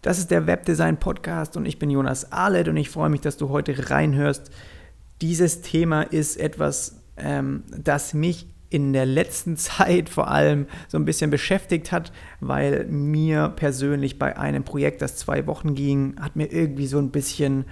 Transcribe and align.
Das 0.00 0.18
ist 0.20 0.30
der 0.30 0.46
Webdesign 0.46 0.98
Podcast 0.98 1.56
und 1.56 1.66
ich 1.66 1.80
bin 1.80 1.90
Jonas 1.90 2.30
Ahlet 2.30 2.68
und 2.68 2.76
ich 2.76 2.88
freue 2.88 3.08
mich, 3.08 3.20
dass 3.20 3.36
du 3.36 3.48
heute 3.48 3.90
reinhörst. 3.90 4.50
Dieses 5.20 5.60
Thema 5.60 6.02
ist 6.02 6.36
etwas, 6.36 7.00
ähm, 7.16 7.64
das 7.76 8.14
mich 8.14 8.46
in 8.70 8.92
der 8.92 9.06
letzten 9.06 9.56
Zeit 9.56 10.08
vor 10.08 10.28
allem 10.30 10.66
so 10.86 10.98
ein 10.98 11.04
bisschen 11.04 11.30
beschäftigt 11.30 11.90
hat, 11.90 12.12
weil 12.38 12.84
mir 12.84 13.48
persönlich 13.48 14.20
bei 14.20 14.36
einem 14.36 14.62
Projekt, 14.62 15.02
das 15.02 15.16
zwei 15.16 15.48
Wochen 15.48 15.74
ging, 15.74 16.14
hat 16.20 16.36
mir 16.36 16.46
irgendwie 16.46 16.86
so 16.86 16.98
ein 16.98 17.10
bisschen, 17.10 17.64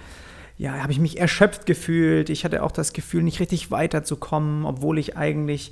ja, 0.57 0.73
habe 0.81 0.91
ich 0.91 0.99
mich 0.99 1.21
erschöpft 1.21 1.65
gefühlt. 1.65 2.29
Ich 2.29 2.43
hatte 2.43 2.61
auch 2.61 2.73
das 2.73 2.91
Gefühl, 2.91 3.23
nicht 3.23 3.39
richtig 3.39 3.71
weiterzukommen, 3.71 4.65
obwohl 4.65 4.99
ich 4.99 5.15
eigentlich 5.15 5.71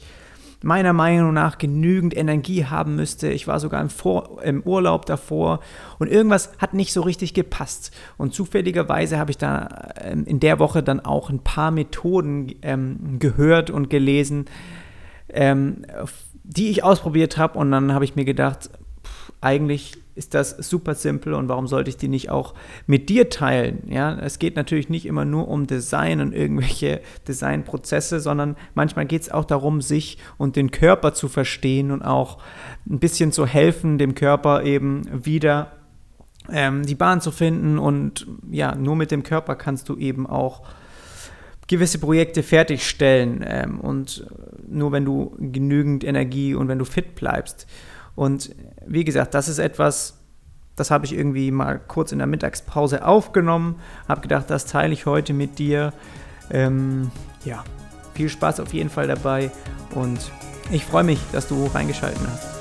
meiner 0.64 0.94
Meinung 0.94 1.34
nach 1.34 1.58
genügend 1.58 2.16
Energie 2.16 2.66
haben 2.66 2.96
müsste. 2.96 3.30
Ich 3.30 3.48
war 3.48 3.60
sogar 3.60 3.82
im, 3.82 3.90
Vor 3.90 4.42
im 4.44 4.64
Urlaub 4.64 5.06
davor 5.06 5.60
und 6.00 6.12
irgendwas 6.12 6.52
hat 6.58 6.74
nicht 6.74 6.94
so 6.94 7.02
richtig 7.02 7.34
gepasst. 7.34 7.92
Und 8.18 8.34
zufälligerweise 8.34 9.18
habe 9.18 9.32
ich 9.32 9.38
da 9.38 9.90
ähm, 10.02 10.26
in 10.26 10.40
der 10.40 10.60
Woche 10.60 10.84
dann 10.84 11.00
auch 11.00 11.30
ein 11.30 11.40
paar 11.40 11.72
Methoden 11.72 12.56
ähm, 12.62 13.20
gehört 13.20 13.70
und 13.70 13.90
gelesen, 13.90 14.46
ähm, 15.30 15.86
die 16.44 16.70
ich 16.70 16.84
ausprobiert 16.84 17.38
habe. 17.38 17.58
Und 17.60 17.72
dann 17.72 17.94
habe 17.94 18.06
ich 18.06 18.16
mir 18.16 18.26
gedacht, 18.26 18.70
eigentlich 19.46 19.98
ist 20.16 20.34
das 20.34 20.52
super 20.52 20.96
simpel 20.96 21.34
und 21.34 21.50
warum 21.50 21.68
sollte 21.68 21.90
ich 21.90 21.98
die 21.98 22.08
nicht 22.08 22.30
auch 22.32 22.56
mit 22.88 23.10
dir 23.10 23.30
teilen? 23.30 23.84
Ja, 23.88 24.18
es 24.18 24.40
geht 24.40 24.56
natürlich 24.56 24.90
nicht 24.90 25.06
immer 25.06 25.26
nur 25.26 25.50
um 25.50 25.68
Design 25.68 26.22
und 26.22 26.34
irgendwelche 26.34 27.02
Designprozesse, 27.28 28.20
sondern 28.22 28.56
manchmal 28.74 29.06
geht 29.06 29.24
es 29.24 29.32
auch 29.32 29.46
darum, 29.46 29.82
sich 29.82 30.18
und 30.38 30.56
den 30.56 30.72
Körper 30.72 31.14
zu 31.14 31.28
verstehen 31.28 31.92
und 31.92 32.02
auch 32.02 32.40
ein 32.90 33.00
bisschen 33.00 33.32
zu 33.32 33.46
helfen, 33.46 33.98
dem 33.98 34.16
Körper 34.16 34.64
eben 34.64 35.04
wieder 35.26 35.74
ähm, 36.50 36.84
die 36.86 36.96
Bahn 36.96 37.22
zu 37.22 37.32
finden. 37.32 37.78
Und 37.78 38.26
ja, 38.50 38.74
nur 38.74 38.96
mit 38.96 39.12
dem 39.12 39.24
Körper 39.24 39.56
kannst 39.56 39.90
du 39.90 39.98
eben 39.98 40.26
auch 40.28 40.64
gewisse 41.68 42.00
Projekte 42.00 42.42
fertigstellen 42.42 43.44
ähm, 43.46 43.80
und 43.80 44.28
nur 44.68 44.92
wenn 44.92 45.04
du 45.04 45.36
genügend 45.40 46.04
Energie 46.04 46.54
und 46.56 46.68
wenn 46.68 46.80
du 46.80 46.86
fit 46.86 47.16
bleibst. 47.16 47.68
Und 48.16 48.56
wie 48.86 49.04
gesagt, 49.04 49.34
das 49.34 49.48
ist 49.48 49.60
etwas, 49.60 50.20
das 50.76 50.92
habe 50.92 51.06
ich 51.06 51.14
irgendwie 51.14 51.52
mal 51.52 51.80
kurz 51.80 52.12
in 52.12 52.18
der 52.20 52.28
Mittagspause 52.28 53.06
aufgenommen, 53.06 53.80
habe 54.08 54.22
gedacht, 54.22 54.50
das 54.50 54.66
teile 54.66 54.94
ich 54.94 55.06
heute 55.06 55.34
mit 55.34 55.60
dir. 55.60 55.94
Ähm, 56.52 57.12
ja, 57.44 57.64
viel 58.14 58.30
Spaß 58.30 58.60
auf 58.60 58.74
jeden 58.74 58.90
Fall 58.90 59.08
dabei 59.08 59.52
und 59.94 60.20
ich 60.72 60.86
freue 60.86 61.04
mich, 61.04 61.20
dass 61.32 61.48
du 61.48 61.66
reingeschaltet 61.68 62.22
hast. 62.32 62.55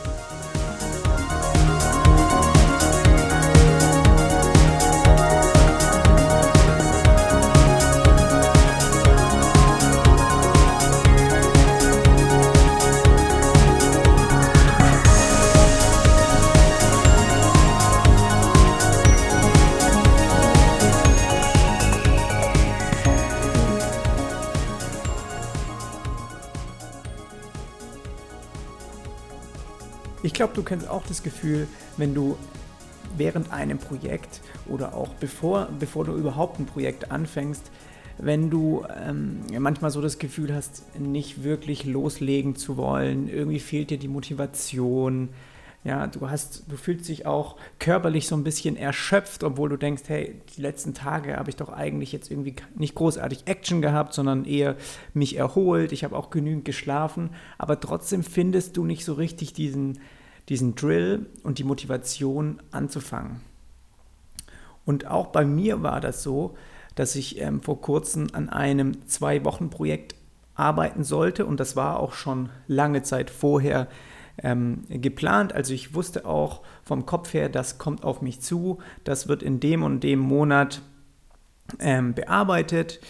Glaube, 30.44 30.60
du 30.60 30.62
kennst 30.62 30.90
auch 30.90 31.06
das 31.06 31.22
Gefühl, 31.22 31.66
wenn 31.96 32.14
du 32.14 32.36
während 33.16 33.50
einem 33.50 33.78
Projekt 33.78 34.42
oder 34.66 34.92
auch 34.92 35.08
bevor, 35.14 35.68
bevor 35.80 36.04
du 36.04 36.12
überhaupt 36.12 36.60
ein 36.60 36.66
Projekt 36.66 37.10
anfängst, 37.10 37.70
wenn 38.18 38.50
du 38.50 38.84
ähm, 38.94 39.40
manchmal 39.58 39.90
so 39.90 40.02
das 40.02 40.18
Gefühl 40.18 40.54
hast, 40.54 40.98
nicht 41.00 41.44
wirklich 41.44 41.86
loslegen 41.86 42.56
zu 42.56 42.76
wollen, 42.76 43.26
irgendwie 43.30 43.58
fehlt 43.58 43.88
dir 43.88 43.96
die 43.96 44.08
Motivation, 44.08 45.30
ja, 45.84 46.06
du 46.06 46.30
hast, 46.30 46.64
du 46.68 46.76
fühlst 46.76 47.08
dich 47.08 47.26
auch 47.26 47.56
körperlich 47.78 48.26
so 48.26 48.34
ein 48.36 48.42
bisschen 48.42 48.76
erschöpft, 48.76 49.44
obwohl 49.44 49.68
du 49.68 49.76
denkst, 49.76 50.04
hey, 50.06 50.40
die 50.56 50.62
letzten 50.62 50.94
Tage 50.94 51.36
habe 51.36 51.50
ich 51.50 51.56
doch 51.56 51.70
eigentlich 51.70 52.10
jetzt 52.10 52.30
irgendwie 52.30 52.56
nicht 52.74 52.94
großartig 52.94 53.42
Action 53.44 53.82
gehabt, 53.82 54.14
sondern 54.14 54.46
eher 54.46 54.76
mich 55.12 55.36
erholt. 55.36 55.92
Ich 55.92 56.02
habe 56.02 56.16
auch 56.16 56.30
genügend 56.30 56.64
geschlafen, 56.64 57.30
aber 57.58 57.80
trotzdem 57.80 58.22
findest 58.22 58.78
du 58.78 58.84
nicht 58.86 59.04
so 59.04 59.12
richtig 59.12 59.52
diesen, 59.52 59.98
diesen 60.48 60.74
Drill 60.74 61.26
und 61.42 61.58
die 61.58 61.64
Motivation 61.64 62.60
anzufangen. 62.70 63.40
Und 64.84 65.06
auch 65.06 65.28
bei 65.28 65.44
mir 65.44 65.82
war 65.82 66.00
das 66.00 66.22
so, 66.22 66.56
dass 66.94 67.16
ich 67.16 67.40
ähm, 67.40 67.62
vor 67.62 67.80
kurzem 67.80 68.28
an 68.32 68.48
einem 68.48 69.06
Zwei-Wochen-Projekt 69.06 70.14
arbeiten 70.54 71.02
sollte 71.02 71.46
und 71.46 71.58
das 71.58 71.74
war 71.74 71.98
auch 71.98 72.12
schon 72.12 72.50
lange 72.68 73.02
Zeit 73.02 73.30
vorher 73.30 73.88
ähm, 74.42 74.82
geplant. 74.88 75.52
Also 75.52 75.74
ich 75.74 75.94
wusste 75.94 76.26
auch 76.26 76.62
vom 76.84 77.06
Kopf 77.06 77.34
her, 77.34 77.48
das 77.48 77.78
kommt 77.78 78.04
auf 78.04 78.22
mich 78.22 78.40
zu, 78.40 78.78
das 79.04 79.26
wird 79.28 79.42
in 79.42 79.60
dem 79.60 79.82
und 79.82 80.00
dem 80.00 80.20
Monat 80.20 80.82
ähm, 81.80 82.14
bearbeitet. 82.14 83.00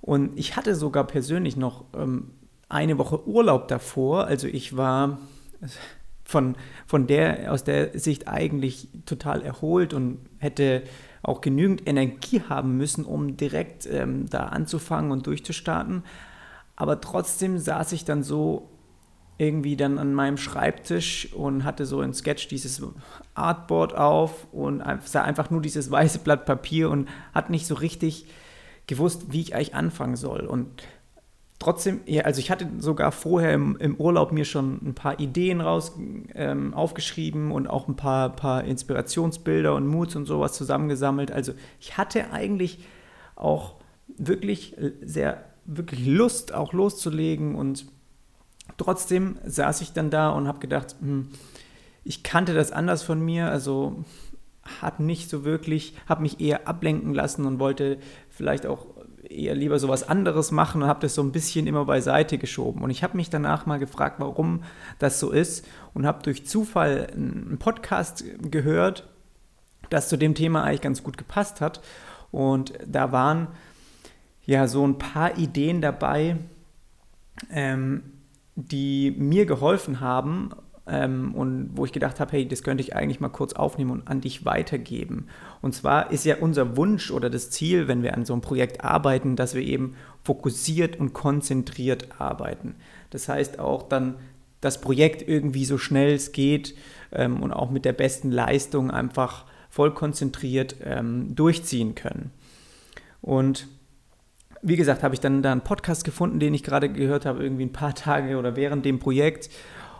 Und 0.00 0.38
ich 0.38 0.56
hatte 0.56 0.74
sogar 0.74 1.06
persönlich 1.06 1.56
noch 1.56 1.84
ähm, 1.94 2.32
eine 2.68 2.98
Woche 2.98 3.26
Urlaub 3.26 3.68
davor. 3.68 4.26
Also 4.26 4.48
ich 4.48 4.76
war 4.76 5.18
von, 6.24 6.56
von 6.86 7.06
der, 7.06 7.52
aus 7.52 7.64
der 7.64 7.98
Sicht 7.98 8.28
eigentlich 8.28 8.88
total 9.06 9.42
erholt 9.42 9.94
und 9.94 10.18
hätte 10.38 10.82
auch 11.22 11.40
genügend 11.40 11.86
Energie 11.86 12.42
haben 12.48 12.76
müssen, 12.76 13.04
um 13.04 13.36
direkt 13.36 13.86
ähm, 13.86 14.28
da 14.28 14.46
anzufangen 14.46 15.12
und 15.12 15.26
durchzustarten. 15.26 16.02
Aber 16.76 17.00
trotzdem 17.00 17.58
saß 17.58 17.92
ich 17.92 18.04
dann 18.04 18.22
so 18.22 18.68
irgendwie 19.38 19.76
dann 19.76 19.98
an 19.98 20.14
meinem 20.14 20.36
Schreibtisch 20.36 21.32
und 21.32 21.64
hatte 21.64 21.86
so 21.86 22.00
ein 22.00 22.14
Sketch 22.14 22.48
dieses 22.48 22.82
Artboard 23.34 23.96
auf 23.96 24.46
und 24.52 24.82
sah 25.04 25.22
einfach 25.22 25.50
nur 25.50 25.62
dieses 25.62 25.90
weiße 25.90 26.20
Blatt 26.20 26.46
Papier 26.46 26.90
und 26.90 27.08
hat 27.34 27.50
nicht 27.50 27.66
so 27.66 27.74
richtig 27.74 28.26
gewusst, 28.86 29.32
wie 29.32 29.40
ich 29.40 29.54
eigentlich 29.54 29.74
anfangen 29.74 30.16
soll. 30.16 30.46
Und 30.46 30.82
trotzdem, 31.62 32.00
ja, 32.06 32.22
also 32.22 32.40
ich 32.40 32.50
hatte 32.50 32.68
sogar 32.78 33.12
vorher 33.12 33.54
im, 33.54 33.76
im, 33.76 33.96
Urlaub 33.96 34.32
mir 34.32 34.44
schon 34.44 34.80
ein 34.84 34.94
paar 34.94 35.20
Ideen 35.20 35.60
raus 35.60 35.92
ähm, 36.34 36.74
aufgeschrieben 36.74 37.52
und 37.52 37.68
auch 37.68 37.86
ein 37.86 37.94
paar, 37.94 38.30
paar 38.30 38.64
Inspirationsbilder 38.64 39.74
und 39.74 39.86
Moods 39.86 40.16
und 40.16 40.26
sowas 40.26 40.54
zusammengesammelt. 40.54 41.30
Also 41.30 41.52
ich 41.80 41.96
hatte 41.96 42.32
eigentlich 42.32 42.84
auch 43.36 43.76
wirklich 44.08 44.76
sehr, 45.02 45.44
wirklich 45.64 46.04
Lust, 46.04 46.52
auch 46.52 46.72
loszulegen 46.72 47.54
und 47.54 47.86
trotzdem 48.76 49.38
saß 49.44 49.80
ich 49.82 49.92
dann 49.92 50.10
da 50.10 50.30
und 50.30 50.48
habe 50.48 50.58
gedacht, 50.58 50.96
hm, 51.00 51.28
ich 52.04 52.24
kannte 52.24 52.54
das 52.54 52.72
anders 52.72 53.04
von 53.04 53.24
mir, 53.24 53.50
also 53.50 54.04
hat 54.80 55.00
nicht 55.00 55.30
so 55.30 55.44
wirklich, 55.44 55.94
habe 56.08 56.22
mich 56.22 56.40
eher 56.40 56.66
ablenken 56.66 57.14
lassen 57.14 57.46
und 57.46 57.58
wollte 57.58 57.98
vielleicht 58.30 58.66
auch 58.66 58.86
eher 59.28 59.54
lieber 59.54 59.78
sowas 59.78 60.08
anderes 60.08 60.50
machen 60.50 60.82
und 60.82 60.88
habe 60.88 61.00
das 61.00 61.14
so 61.14 61.22
ein 61.22 61.32
bisschen 61.32 61.66
immer 61.66 61.84
beiseite 61.84 62.38
geschoben. 62.38 62.82
Und 62.82 62.90
ich 62.90 63.02
habe 63.02 63.16
mich 63.16 63.30
danach 63.30 63.66
mal 63.66 63.78
gefragt, 63.78 64.16
warum 64.18 64.62
das 64.98 65.20
so 65.20 65.30
ist 65.30 65.66
und 65.94 66.06
habe 66.06 66.22
durch 66.22 66.46
Zufall 66.46 67.08
einen 67.12 67.58
Podcast 67.58 68.24
gehört, 68.50 69.08
das 69.90 70.08
zu 70.08 70.16
dem 70.16 70.34
Thema 70.34 70.64
eigentlich 70.64 70.80
ganz 70.80 71.02
gut 71.02 71.18
gepasst 71.18 71.60
hat. 71.60 71.80
Und 72.30 72.72
da 72.86 73.12
waren 73.12 73.48
ja 74.44 74.66
so 74.66 74.86
ein 74.86 74.98
paar 74.98 75.38
Ideen 75.38 75.80
dabei, 75.80 76.36
ähm, 77.50 78.02
die 78.54 79.14
mir 79.16 79.46
geholfen 79.46 80.00
haben 80.00 80.50
ähm, 80.86 81.34
und 81.34 81.70
wo 81.74 81.84
ich 81.84 81.92
gedacht 81.92 82.20
habe, 82.20 82.32
hey, 82.32 82.46
das 82.46 82.62
könnte 82.62 82.82
ich 82.82 82.96
eigentlich 82.96 83.20
mal 83.20 83.28
kurz 83.28 83.52
aufnehmen 83.52 83.90
und 83.90 84.08
an 84.08 84.20
dich 84.20 84.44
weitergeben. 84.44 85.28
Und 85.60 85.74
zwar 85.74 86.10
ist 86.10 86.24
ja 86.24 86.36
unser 86.40 86.76
Wunsch 86.76 87.10
oder 87.10 87.30
das 87.30 87.50
Ziel, 87.50 87.88
wenn 87.88 88.02
wir 88.02 88.14
an 88.14 88.24
so 88.24 88.32
einem 88.32 88.42
Projekt 88.42 88.84
arbeiten, 88.84 89.36
dass 89.36 89.54
wir 89.54 89.62
eben 89.62 89.94
fokussiert 90.24 90.98
und 90.98 91.12
konzentriert 91.12 92.20
arbeiten. 92.20 92.74
Das 93.10 93.28
heißt 93.28 93.58
auch 93.58 93.84
dann 93.84 94.16
das 94.60 94.80
Projekt 94.80 95.26
irgendwie 95.26 95.64
so 95.64 95.78
schnell 95.78 96.14
es 96.14 96.32
geht 96.32 96.74
ähm, 97.12 97.42
und 97.42 97.52
auch 97.52 97.70
mit 97.70 97.84
der 97.84 97.92
besten 97.92 98.30
Leistung 98.30 98.90
einfach 98.90 99.44
voll 99.68 99.94
konzentriert 99.94 100.76
ähm, 100.84 101.34
durchziehen 101.34 101.94
können. 101.94 102.30
Und 103.20 103.66
wie 104.62 104.76
gesagt, 104.76 105.02
habe 105.02 105.14
ich 105.14 105.20
dann 105.20 105.42
da 105.42 105.50
einen 105.50 105.62
Podcast 105.62 106.04
gefunden, 106.04 106.38
den 106.38 106.54
ich 106.54 106.62
gerade 106.62 106.88
gehört 106.88 107.26
habe, 107.26 107.42
irgendwie 107.42 107.64
ein 107.64 107.72
paar 107.72 107.94
Tage 107.94 108.36
oder 108.36 108.54
während 108.54 108.84
dem 108.84 109.00
Projekt. 109.00 109.50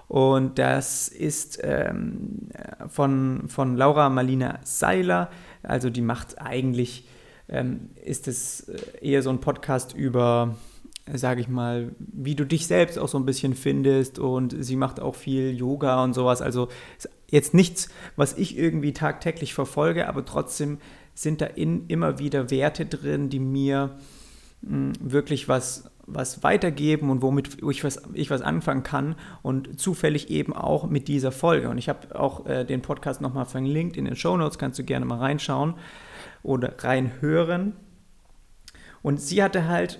Und 0.08 0.58
das 0.58 1.08
ist 1.08 1.60
ähm, 1.62 2.48
von, 2.88 3.48
von 3.48 3.76
Laura 3.76 4.10
Marlina 4.10 4.60
Seiler. 4.62 5.30
Also 5.62 5.90
die 5.90 6.02
macht 6.02 6.40
eigentlich, 6.40 7.08
ähm, 7.48 7.90
ist 8.04 8.28
es 8.28 8.68
äh, 8.68 8.78
eher 9.00 9.22
so 9.22 9.30
ein 9.30 9.40
Podcast 9.40 9.94
über 9.94 10.56
sage 11.12 11.40
ich 11.40 11.48
mal, 11.48 11.94
wie 11.98 12.34
du 12.34 12.46
dich 12.46 12.66
selbst 12.66 12.98
auch 12.98 13.08
so 13.08 13.18
ein 13.18 13.26
bisschen 13.26 13.54
findest 13.54 14.18
und 14.18 14.54
sie 14.58 14.76
macht 14.76 15.00
auch 15.00 15.16
viel 15.16 15.52
Yoga 15.56 16.02
und 16.04 16.14
sowas. 16.14 16.40
Also 16.40 16.68
jetzt 17.28 17.54
nichts, 17.54 17.88
was 18.14 18.36
ich 18.38 18.56
irgendwie 18.56 18.92
tagtäglich 18.92 19.54
verfolge, 19.54 20.08
aber 20.08 20.24
trotzdem 20.24 20.78
sind 21.14 21.40
da 21.40 21.46
in, 21.46 21.86
immer 21.88 22.18
wieder 22.18 22.50
Werte 22.50 22.86
drin, 22.86 23.30
die 23.30 23.40
mir 23.40 23.98
mh, 24.62 24.70
hm, 24.70 24.92
wirklich 25.00 25.48
was, 25.48 25.90
was 26.06 26.42
weitergeben 26.42 27.10
und 27.10 27.22
womit 27.22 27.62
ich 27.62 27.84
was, 27.84 28.02
ich 28.12 28.30
was 28.30 28.42
anfangen 28.42 28.82
kann 28.82 29.14
und 29.42 29.80
zufällig 29.80 30.30
eben 30.30 30.52
auch 30.52 30.88
mit 30.88 31.08
dieser 31.08 31.32
Folge. 31.32 31.68
Und 31.68 31.78
ich 31.78 31.88
habe 31.88 32.18
auch 32.18 32.46
äh, 32.46 32.64
den 32.64 32.82
Podcast 32.82 33.20
nochmal 33.20 33.46
verlinkt 33.46 33.96
in 33.96 34.04
den 34.04 34.16
Show 34.16 34.36
Notes, 34.36 34.58
kannst 34.58 34.78
du 34.78 34.84
gerne 34.84 35.06
mal 35.06 35.18
reinschauen 35.18 35.74
oder 36.42 36.74
reinhören. 36.78 37.74
Und 39.02 39.20
sie 39.20 39.42
hatte 39.42 39.66
halt 39.66 39.98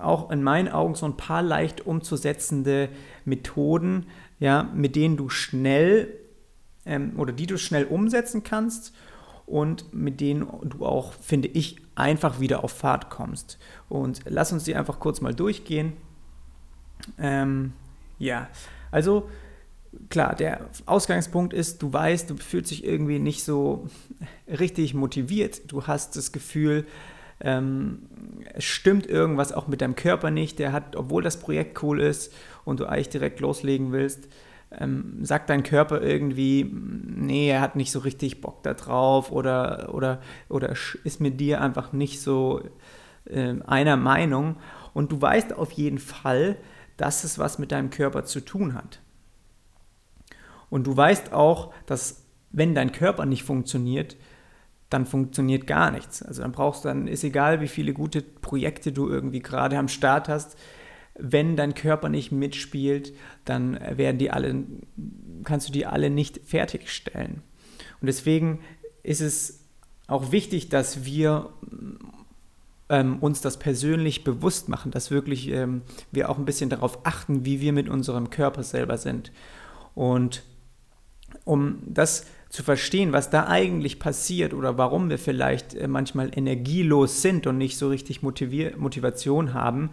auch 0.00 0.30
in 0.30 0.42
meinen 0.42 0.68
Augen 0.68 0.94
so 0.94 1.06
ein 1.06 1.16
paar 1.16 1.42
leicht 1.42 1.86
umzusetzende 1.86 2.88
Methoden, 3.24 4.06
ja, 4.38 4.68
mit 4.74 4.96
denen 4.96 5.16
du 5.16 5.28
schnell 5.28 6.08
ähm, 6.86 7.14
oder 7.16 7.32
die 7.32 7.46
du 7.46 7.58
schnell 7.58 7.84
umsetzen 7.84 8.44
kannst 8.44 8.94
und 9.46 9.92
mit 9.92 10.20
denen 10.20 10.46
du 10.62 10.86
auch, 10.86 11.12
finde 11.12 11.48
ich, 11.48 11.76
einfach 11.94 12.40
wieder 12.40 12.64
auf 12.64 12.72
Fahrt 12.72 13.10
kommst. 13.10 13.58
Und 13.88 14.20
lass 14.26 14.52
uns 14.52 14.64
die 14.64 14.74
einfach 14.74 14.98
kurz 15.00 15.20
mal 15.20 15.34
durchgehen. 15.34 15.92
Ähm, 17.18 17.72
ja, 18.18 18.48
also 18.90 19.28
klar, 20.08 20.34
der 20.34 20.60
Ausgangspunkt 20.86 21.52
ist, 21.52 21.82
du 21.82 21.92
weißt, 21.92 22.30
du 22.30 22.36
fühlst 22.36 22.70
dich 22.70 22.84
irgendwie 22.84 23.18
nicht 23.18 23.44
so 23.44 23.86
richtig 24.48 24.94
motiviert. 24.94 25.70
Du 25.70 25.86
hast 25.86 26.16
das 26.16 26.32
Gefühl, 26.32 26.86
ähm, 27.40 28.02
es 28.54 28.64
stimmt 28.64 29.06
irgendwas 29.06 29.52
auch 29.52 29.66
mit 29.66 29.80
deinem 29.80 29.96
Körper 29.96 30.30
nicht. 30.30 30.58
Der 30.58 30.72
hat, 30.72 30.96
obwohl 30.96 31.22
das 31.22 31.38
Projekt 31.38 31.82
cool 31.82 32.00
ist 32.00 32.32
und 32.64 32.80
du 32.80 32.86
eigentlich 32.86 33.10
direkt 33.10 33.40
loslegen 33.40 33.92
willst, 33.92 34.28
ähm, 34.80 35.24
sagt 35.24 35.50
dein 35.50 35.62
Körper 35.62 36.02
irgendwie, 36.02 36.64
nee, 36.64 37.48
er 37.50 37.60
hat 37.60 37.76
nicht 37.76 37.90
so 37.92 38.00
richtig 38.00 38.40
Bock 38.40 38.62
da 38.62 38.74
drauf 38.74 39.30
oder, 39.30 39.94
oder, 39.94 40.20
oder 40.48 40.74
ist 41.04 41.20
mit 41.20 41.40
dir 41.40 41.60
einfach 41.60 41.92
nicht 41.92 42.20
so 42.20 42.62
äh, 43.26 43.54
einer 43.66 43.96
Meinung. 43.96 44.56
Und 44.92 45.12
du 45.12 45.20
weißt 45.20 45.56
auf 45.56 45.72
jeden 45.72 45.98
Fall, 45.98 46.56
dass 46.96 47.24
es 47.24 47.38
was 47.38 47.58
mit 47.58 47.72
deinem 47.72 47.90
Körper 47.90 48.24
zu 48.24 48.40
tun 48.40 48.74
hat. 48.74 49.00
Und 50.70 50.86
du 50.86 50.96
weißt 50.96 51.32
auch, 51.32 51.72
dass 51.86 52.24
wenn 52.50 52.74
dein 52.74 52.92
Körper 52.92 53.26
nicht 53.26 53.42
funktioniert, 53.42 54.16
dann 54.90 55.06
funktioniert 55.06 55.66
gar 55.66 55.90
nichts. 55.90 56.22
Also 56.22 56.42
dann 56.42 56.52
brauchst 56.52 56.84
du 56.84 56.88
dann, 56.88 57.08
ist 57.08 57.24
egal, 57.24 57.60
wie 57.60 57.68
viele 57.68 57.92
gute 57.92 58.22
Projekte 58.22 58.92
du 58.92 59.08
irgendwie 59.08 59.40
gerade 59.40 59.76
am 59.76 59.88
Start 59.88 60.28
hast, 60.28 60.56
wenn 61.16 61.56
dein 61.56 61.74
Körper 61.74 62.08
nicht 62.08 62.32
mitspielt, 62.32 63.12
dann 63.44 63.78
werden 63.80 64.18
die 64.18 64.30
alle, 64.30 64.64
kannst 65.44 65.68
du 65.68 65.72
die 65.72 65.86
alle 65.86 66.10
nicht 66.10 66.40
fertigstellen. 66.44 67.42
Und 68.00 68.06
deswegen 68.06 68.60
ist 69.02 69.20
es 69.20 69.60
auch 70.06 70.32
wichtig, 70.32 70.68
dass 70.68 71.04
wir 71.04 71.50
ähm, 72.88 73.18
uns 73.20 73.40
das 73.40 73.58
persönlich 73.58 74.24
bewusst 74.24 74.68
machen, 74.68 74.90
dass 74.90 75.10
wirklich 75.10 75.48
ähm, 75.48 75.82
wir 76.12 76.28
auch 76.28 76.38
ein 76.38 76.44
bisschen 76.44 76.70
darauf 76.70 77.06
achten, 77.06 77.44
wie 77.44 77.60
wir 77.60 77.72
mit 77.72 77.88
unserem 77.88 78.30
Körper 78.30 78.62
selber 78.62 78.98
sind. 78.98 79.32
Und 79.94 80.42
um 81.44 81.78
das 81.86 82.26
zu 82.48 82.62
verstehen, 82.62 83.12
was 83.12 83.30
da 83.30 83.48
eigentlich 83.48 83.98
passiert 83.98 84.54
oder 84.54 84.78
warum 84.78 85.10
wir 85.10 85.18
vielleicht 85.18 85.74
äh, 85.74 85.88
manchmal 85.88 86.30
energielos 86.36 87.22
sind 87.22 87.46
und 87.46 87.58
nicht 87.58 87.78
so 87.78 87.88
richtig 87.88 88.22
Motivier 88.22 88.76
Motivation 88.76 89.54
haben, 89.54 89.90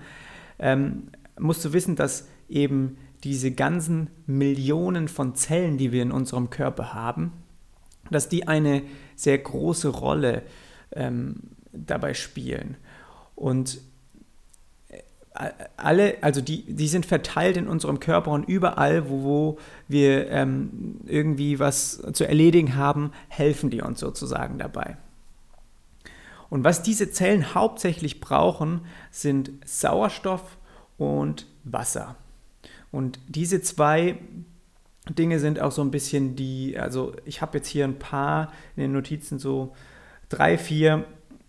ähm, 0.62 1.10
musst 1.38 1.66
du 1.66 1.74
wissen, 1.74 1.96
dass 1.96 2.28
eben 2.48 2.98
diese 3.24 3.52
ganzen 3.52 4.10
Millionen 4.26 5.08
von 5.08 5.36
Zellen, 5.36 5.78
die 5.78 5.92
wir 5.92 6.02
in 6.02 6.12
unserem 6.12 6.50
Körper 6.50 6.94
haben, 6.94 7.34
dass 8.10 8.30
die 8.30 8.48
eine 8.48 8.84
sehr 9.16 9.38
große 9.38 9.90
Rolle 9.90 10.44
ähm, 10.94 11.36
dabei 11.72 12.14
spielen. 12.14 12.78
Und 13.36 13.82
alle, 15.78 16.18
also 16.22 16.42
die, 16.42 16.64
die 16.64 16.88
sind 16.88 17.06
verteilt 17.06 17.58
in 17.58 17.68
unserem 17.68 18.00
Körper 18.00 18.32
und 18.32 18.48
überall, 18.48 19.10
wo, 19.10 19.24
wo 19.24 19.58
wir 19.88 20.30
ähm, 20.30 21.00
irgendwie 21.06 21.60
was 21.60 22.02
zu 22.14 22.28
erledigen 22.28 22.76
haben, 22.76 23.12
helfen 23.30 23.70
die 23.70 23.82
uns 23.82 24.00
sozusagen 24.00 24.58
dabei. 24.58 24.98
Und 26.52 26.66
was 26.66 26.84
diese 26.84 27.10
Zellen 27.10 27.56
hauptsächlich 27.56 28.20
brauchen, 28.20 28.82
sind 29.10 29.52
Sauerstoff 29.66 30.58
und 30.98 31.48
Wasser. 31.64 32.18
Und 32.92 33.20
diese 33.30 33.62
zwei 33.62 34.20
Dinge 35.10 35.40
sind 35.40 35.62
auch 35.62 35.72
so 35.72 35.82
ein 35.82 35.92
bisschen 35.92 36.36
die, 36.36 36.78
also 36.78 37.16
ich 37.24 37.42
habe 37.42 37.58
jetzt 37.58 37.70
hier 37.70 37.86
ein 37.86 38.00
paar 38.00 38.52
in 38.76 38.82
den 38.82 38.92
Notizen 38.92 39.40
so 39.40 39.74
drei, 40.28 40.58
vier 40.58 41.06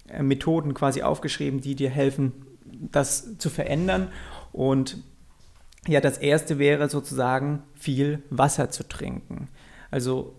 äh, 0.06 0.22
Methoden 0.22 0.72
quasi 0.72 1.02
aufgeschrieben, 1.02 1.60
die 1.60 1.75
dir 1.75 1.90
helfen, 1.90 2.32
das 2.64 3.37
zu 3.38 3.50
verändern. 3.50 4.06
Und 4.52 4.98
ja, 5.88 6.00
das 6.00 6.19
erste 6.19 6.60
wäre 6.60 6.88
sozusagen 6.88 7.64
viel 7.75 8.22
Wasser 8.31 8.70
zu 8.70 8.88
trinken. 8.88 9.48
Also 9.90 10.37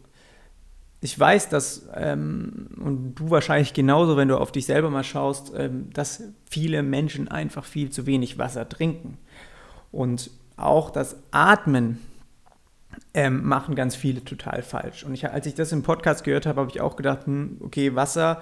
ich 1.04 1.20
weiß, 1.20 1.50
dass, 1.50 1.90
ähm, 1.96 2.68
und 2.80 3.16
du 3.16 3.30
wahrscheinlich 3.30 3.74
genauso, 3.74 4.16
wenn 4.16 4.30
du 4.30 4.38
auf 4.38 4.54
dich 4.54 4.66
selber 4.66 4.90
mal 4.90 5.04
schaust, 5.04 5.52
ähm, 5.54 5.90
dass 5.94 6.24
viele 6.50 6.82
Menschen 6.82 7.28
einfach 7.28 7.66
viel 7.66 7.90
zu 7.90 8.06
wenig 8.06 8.38
Wasser 8.38 8.70
trinken. 8.70 9.18
Und 9.92 10.32
auch 10.56 10.90
das 10.90 11.18
Atmen 11.32 12.00
ähm, 13.14 13.44
machen 13.44 13.76
ganz 13.76 13.98
viele 13.98 14.24
total 14.24 14.64
falsch. 14.64 15.04
Und 15.04 15.14
ich, 15.14 15.30
als 15.30 15.46
ich 15.46 15.56
das 15.56 15.74
im 15.74 15.84
Podcast 15.84 16.24
gehört 16.24 16.46
habe, 16.46 16.62
habe 16.62 16.72
ich 16.72 16.80
auch 16.80 16.96
gedacht, 16.96 17.26
hm, 17.26 17.58
okay, 17.60 17.96
Wasser, 17.96 18.42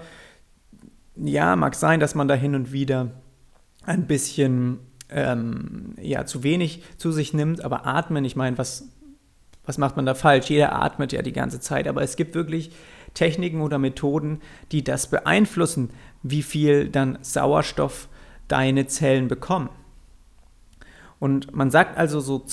ja, 1.16 1.56
mag 1.56 1.74
sein, 1.74 1.98
dass 1.98 2.14
man 2.14 2.28
da 2.28 2.34
hin 2.34 2.54
und 2.54 2.70
wieder 2.70 3.10
ein 3.84 4.06
bisschen 4.06 4.78
ähm, 5.10 5.96
ja, 6.00 6.26
zu 6.26 6.44
wenig 6.44 6.84
zu 6.96 7.10
sich 7.10 7.34
nimmt, 7.34 7.64
aber 7.64 7.86
atmen, 7.86 8.24
ich 8.24 8.36
meine, 8.36 8.56
was, 8.56 8.88
was 9.64 9.78
macht 9.78 9.96
man 9.96 10.06
da 10.06 10.14
falsch? 10.14 10.50
Jeder 10.50 10.74
atmet 10.74 11.12
ja 11.12 11.22
die 11.22 11.32
ganze 11.32 11.60
Zeit, 11.60 11.86
aber 11.86 12.02
es 12.02 12.16
gibt 12.16 12.34
wirklich 12.34 12.72
Techniken 13.14 13.60
oder 13.60 13.78
Methoden, 13.78 14.40
die 14.72 14.82
das 14.82 15.08
beeinflussen, 15.08 15.90
wie 16.22 16.42
viel 16.42 16.88
dann 16.88 17.18
Sauerstoff 17.22 18.08
deine 18.48 18.86
Zellen 18.86 19.28
bekommen. 19.28 19.68
Und 21.18 21.54
man 21.54 21.70
sagt 21.70 21.96
also 21.96 22.20
so 22.20 22.44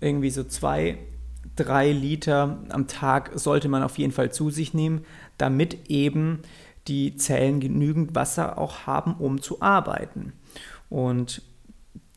irgendwie 0.00 0.30
so 0.30 0.44
zwei, 0.44 0.98
drei 1.56 1.92
Liter 1.92 2.58
am 2.70 2.86
Tag 2.86 3.32
sollte 3.34 3.68
man 3.68 3.82
auf 3.82 3.98
jeden 3.98 4.12
Fall 4.12 4.32
zu 4.32 4.50
sich 4.50 4.72
nehmen, 4.72 5.04
damit 5.36 5.90
eben 5.90 6.40
die 6.88 7.16
Zellen 7.16 7.60
genügend 7.60 8.14
Wasser 8.14 8.58
auch 8.58 8.86
haben, 8.86 9.14
um 9.14 9.40
zu 9.40 9.60
arbeiten. 9.60 10.32
Und 10.88 11.42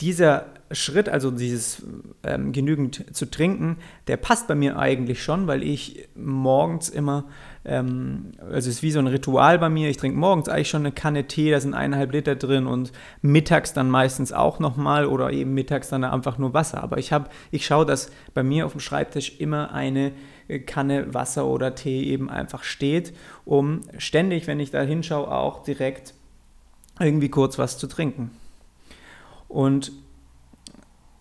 dieser 0.01 0.47
Schritt, 0.71 1.07
also 1.09 1.31
dieses 1.31 1.83
ähm, 2.23 2.51
genügend 2.51 3.15
zu 3.15 3.29
trinken, 3.29 3.77
der 4.07 4.17
passt 4.17 4.47
bei 4.47 4.55
mir 4.55 4.77
eigentlich 4.77 5.23
schon, 5.23 5.45
weil 5.45 5.63
ich 5.63 6.09
morgens 6.15 6.89
immer, 6.89 7.25
ähm, 7.63 8.31
also 8.41 8.57
es 8.57 8.77
ist 8.77 8.83
wie 8.83 8.91
so 8.91 8.99
ein 8.99 9.07
Ritual 9.07 9.59
bei 9.59 9.69
mir, 9.69 9.89
ich 9.89 9.97
trinke 9.97 10.17
morgens 10.17 10.49
eigentlich 10.49 10.69
schon 10.69 10.81
eine 10.81 10.91
Kanne 10.91 11.27
Tee, 11.27 11.51
da 11.51 11.59
sind 11.59 11.75
eineinhalb 11.75 12.11
Liter 12.11 12.35
drin 12.35 12.65
und 12.65 12.91
mittags 13.21 13.73
dann 13.73 13.89
meistens 13.89 14.33
auch 14.33 14.59
nochmal 14.59 15.05
oder 15.05 15.31
eben 15.31 15.53
mittags 15.53 15.89
dann 15.89 16.03
einfach 16.03 16.39
nur 16.39 16.53
Wasser. 16.53 16.83
Aber 16.83 16.97
ich 16.97 17.13
habe, 17.13 17.29
ich 17.51 17.65
schaue, 17.65 17.85
dass 17.85 18.11
bei 18.33 18.41
mir 18.43 18.65
auf 18.65 18.71
dem 18.71 18.81
Schreibtisch 18.81 19.39
immer 19.39 19.71
eine 19.71 20.11
Kanne 20.65 21.13
Wasser 21.13 21.45
oder 21.45 21.75
Tee 21.75 22.03
eben 22.03 22.29
einfach 22.29 22.63
steht, 22.63 23.13
um 23.45 23.81
ständig, 23.97 24.47
wenn 24.47 24.59
ich 24.59 24.71
da 24.71 24.81
hinschaue, 24.81 25.31
auch 25.31 25.63
direkt 25.63 26.15
irgendwie 26.99 27.29
kurz 27.29 27.57
was 27.57 27.77
zu 27.77 27.87
trinken. 27.87 28.31
Und 29.47 29.91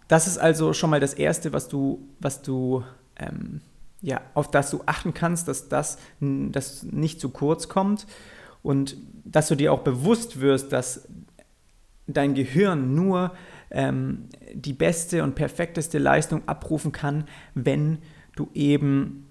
das 0.08 0.26
ist 0.26 0.38
also 0.38 0.72
schon 0.72 0.90
mal 0.90 1.00
das 1.00 1.14
Erste, 1.14 1.52
was 1.52 1.68
du, 1.68 2.06
was 2.20 2.42
du 2.42 2.84
ähm, 3.16 3.60
ja, 4.04 4.20
auf 4.34 4.50
das 4.50 4.70
du 4.70 4.82
achten 4.84 5.14
kannst, 5.14 5.48
dass 5.48 5.68
das 5.68 5.98
dass 6.20 6.82
nicht 6.82 7.20
zu 7.20 7.30
kurz 7.30 7.68
kommt 7.68 8.06
und 8.62 8.98
dass 9.24 9.48
du 9.48 9.54
dir 9.54 9.72
auch 9.72 9.80
bewusst 9.80 10.40
wirst, 10.40 10.72
dass 10.72 11.08
dein 12.06 12.34
Gehirn 12.34 12.94
nur 12.94 13.34
ähm, 13.70 14.28
die 14.52 14.74
beste 14.74 15.22
und 15.22 15.34
perfekteste 15.34 15.98
Leistung 15.98 16.46
abrufen 16.46 16.92
kann, 16.92 17.24
wenn 17.54 17.98
du 18.36 18.50
eben 18.52 19.26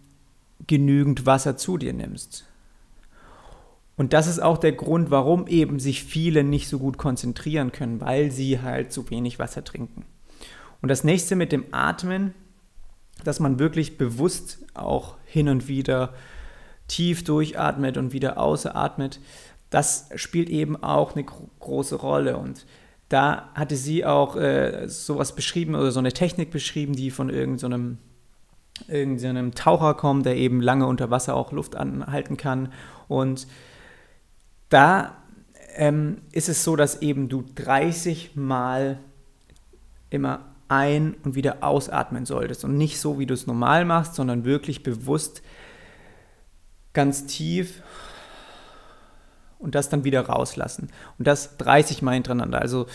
genügend 0.66 1.28
Wasser 1.28 1.56
zu 1.56 1.78
dir 1.78 1.94
nimmst. 1.94 2.48
Und 3.96 4.14
das 4.14 4.28
ist 4.28 4.40
auch 4.40 4.58
der 4.58 4.72
Grund, 4.72 5.12
warum 5.12 5.48
eben 5.48 5.80
sich 5.80 6.04
viele 6.04 6.44
nicht 6.44 6.68
so 6.68 6.80
gut 6.80 6.98
konzentrieren 6.98 7.72
können, 7.72 8.02
weil 8.02 8.32
sie 8.32 8.62
halt 8.62 8.92
zu 8.92 9.10
wenig 9.10 9.38
Wasser 9.38 9.64
trinken. 9.64 10.06
Und 10.82 10.90
das 10.90 11.04
nächste 11.04 11.36
mit 11.36 11.52
dem 11.52 11.66
Atmen, 11.72 12.34
dass 13.24 13.40
man 13.40 13.60
wirklich 13.60 13.98
bewusst 13.98 14.60
auch 14.74 15.18
hin 15.26 15.48
und 15.48 15.68
wieder 15.68 16.14
tief 16.88 17.24
durchatmet 17.24 17.98
und 17.98 18.14
wieder 18.14 18.38
ausatmet, 18.38 19.20
das 19.70 20.10
spielt 20.16 20.50
eben 20.50 20.82
auch 20.82 21.16
eine 21.16 21.24
große 21.24 21.96
Rolle. 21.96 22.38
Und 22.38 22.66
da 23.10 23.50
hatte 23.54 23.76
sie 23.76 24.06
auch 24.06 24.36
äh, 24.36 24.88
sowas 24.88 25.36
beschrieben 25.36 25.76
oder 25.76 25.92
so 25.92 26.00
eine 26.00 26.14
Technik 26.14 26.52
beschrieben, 26.52 26.96
die 26.96 27.12
von 27.12 27.30
irgendeinem 27.30 27.98
so 28.88 28.92
irgendeinem 28.92 29.54
Taucher 29.54 29.94
kommt, 29.94 30.26
der 30.26 30.36
eben 30.36 30.60
lange 30.60 30.88
unter 30.88 31.12
Wasser 31.12 31.36
auch 31.36 31.52
Luft 31.52 31.76
anhalten 31.76 32.38
kann. 32.38 32.74
Und 33.08 33.48
da 34.74 35.18
ähm, 35.76 36.22
ist 36.32 36.50
es 36.50 36.64
so, 36.64 36.76
dass 36.76 37.02
eben 37.02 37.30
du 37.30 37.44
30 37.56 38.36
Mal 38.36 39.00
immer 40.10 40.46
ein- 40.68 41.16
und 41.24 41.36
wieder 41.36 41.64
ausatmen 41.64 42.26
solltest. 42.26 42.64
Und 42.64 42.78
nicht 42.78 43.00
so, 43.00 43.20
wie 43.20 43.26
du 43.26 43.34
es 43.34 43.48
normal 43.48 43.86
machst, 43.86 44.16
sondern 44.16 44.46
wirklich 44.46 44.84
bewusst 44.84 45.42
ganz 46.94 47.26
tief 47.26 47.82
und 49.60 49.76
das 49.76 49.90
dann 49.90 50.04
wieder 50.04 50.22
rauslassen. 50.22 50.90
Und 51.18 51.28
das 51.28 51.58
30 51.58 52.02
Mal 52.02 52.14
hintereinander. 52.14 52.60
Also 52.60 52.88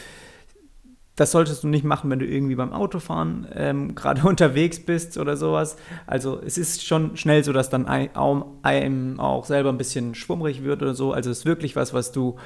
das 1.18 1.32
solltest 1.32 1.64
du 1.64 1.68
nicht 1.68 1.84
machen, 1.84 2.10
wenn 2.10 2.20
du 2.20 2.26
irgendwie 2.26 2.54
beim 2.54 2.72
Autofahren 2.72 3.48
ähm, 3.52 3.94
gerade 3.96 4.26
unterwegs 4.26 4.78
bist 4.78 5.18
oder 5.18 5.36
sowas. 5.36 5.76
Also 6.06 6.40
es 6.40 6.56
ist 6.56 6.86
schon 6.86 7.16
schnell 7.16 7.42
so, 7.42 7.52
dass 7.52 7.70
dann 7.70 7.86
einem 7.86 9.18
auch 9.18 9.44
selber 9.44 9.70
ein 9.70 9.78
bisschen 9.78 10.14
schwummrig 10.14 10.62
wird 10.62 10.80
oder 10.80 10.94
so. 10.94 11.12
Also 11.12 11.30
es 11.30 11.40
ist 11.40 11.44
wirklich 11.44 11.74
was, 11.74 11.92
was 11.92 12.12
du 12.12 12.36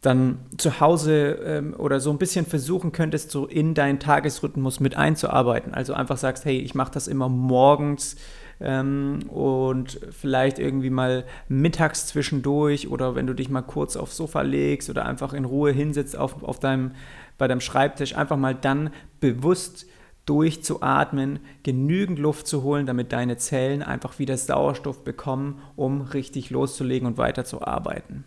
dann 0.00 0.38
zu 0.56 0.80
Hause 0.80 1.38
ähm, 1.44 1.74
oder 1.76 2.00
so 2.00 2.10
ein 2.10 2.18
bisschen 2.18 2.46
versuchen 2.46 2.92
könntest, 2.92 3.30
so 3.32 3.46
in 3.46 3.74
deinen 3.74 3.98
Tagesrhythmus 3.98 4.80
mit 4.80 4.96
einzuarbeiten. 4.96 5.74
Also 5.74 5.92
einfach 5.92 6.16
sagst, 6.16 6.46
hey, 6.46 6.58
ich 6.58 6.74
mache 6.74 6.92
das 6.92 7.06
immer 7.06 7.28
morgens 7.28 8.16
ähm, 8.60 9.20
und 9.28 10.00
vielleicht 10.10 10.58
irgendwie 10.58 10.90
mal 10.90 11.24
mittags 11.48 12.06
zwischendurch 12.06 12.88
oder 12.88 13.14
wenn 13.14 13.26
du 13.26 13.34
dich 13.34 13.48
mal 13.48 13.62
kurz 13.62 13.96
aufs 13.96 14.16
Sofa 14.16 14.42
legst 14.42 14.90
oder 14.90 15.06
einfach 15.06 15.32
in 15.32 15.44
Ruhe 15.44 15.72
hinsetzt 15.72 16.16
auf, 16.16 16.42
auf 16.42 16.58
deinem, 16.58 16.92
bei 17.38 17.48
deinem 17.48 17.60
Schreibtisch, 17.60 18.16
einfach 18.16 18.36
mal 18.36 18.54
dann 18.54 18.90
bewusst 19.20 19.86
durchzuatmen, 20.28 21.40
genügend 21.62 22.18
Luft 22.18 22.46
zu 22.46 22.62
holen, 22.62 22.84
damit 22.84 23.12
deine 23.12 23.38
Zellen 23.38 23.82
einfach 23.82 24.18
wieder 24.18 24.36
Sauerstoff 24.36 25.02
bekommen, 25.02 25.62
um 25.74 26.02
richtig 26.02 26.50
loszulegen 26.50 27.08
und 27.08 27.16
weiterzuarbeiten. 27.16 28.24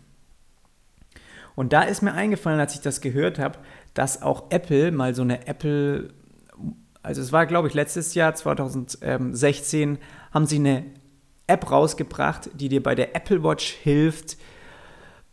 Und 1.54 1.72
da 1.72 1.82
ist 1.82 2.02
mir 2.02 2.14
eingefallen, 2.14 2.58
als 2.58 2.74
ich 2.74 2.80
das 2.80 3.00
gehört 3.00 3.38
habe, 3.38 3.58
dass 3.94 4.22
auch 4.22 4.50
Apple 4.50 4.90
mal 4.90 5.14
so 5.14 5.22
eine 5.22 5.46
Apple, 5.46 6.08
also 7.02 7.20
es 7.20 7.32
war 7.32 7.46
glaube 7.46 7.68
ich 7.68 7.74
letztes 7.74 8.14
Jahr, 8.14 8.34
2016, 8.34 9.98
haben 10.32 10.46
sie 10.46 10.56
eine 10.56 10.84
App 11.46 11.70
rausgebracht, 11.70 12.50
die 12.54 12.68
dir 12.68 12.82
bei 12.82 12.94
der 12.94 13.14
Apple 13.14 13.42
Watch 13.42 13.70
hilft, 13.70 14.36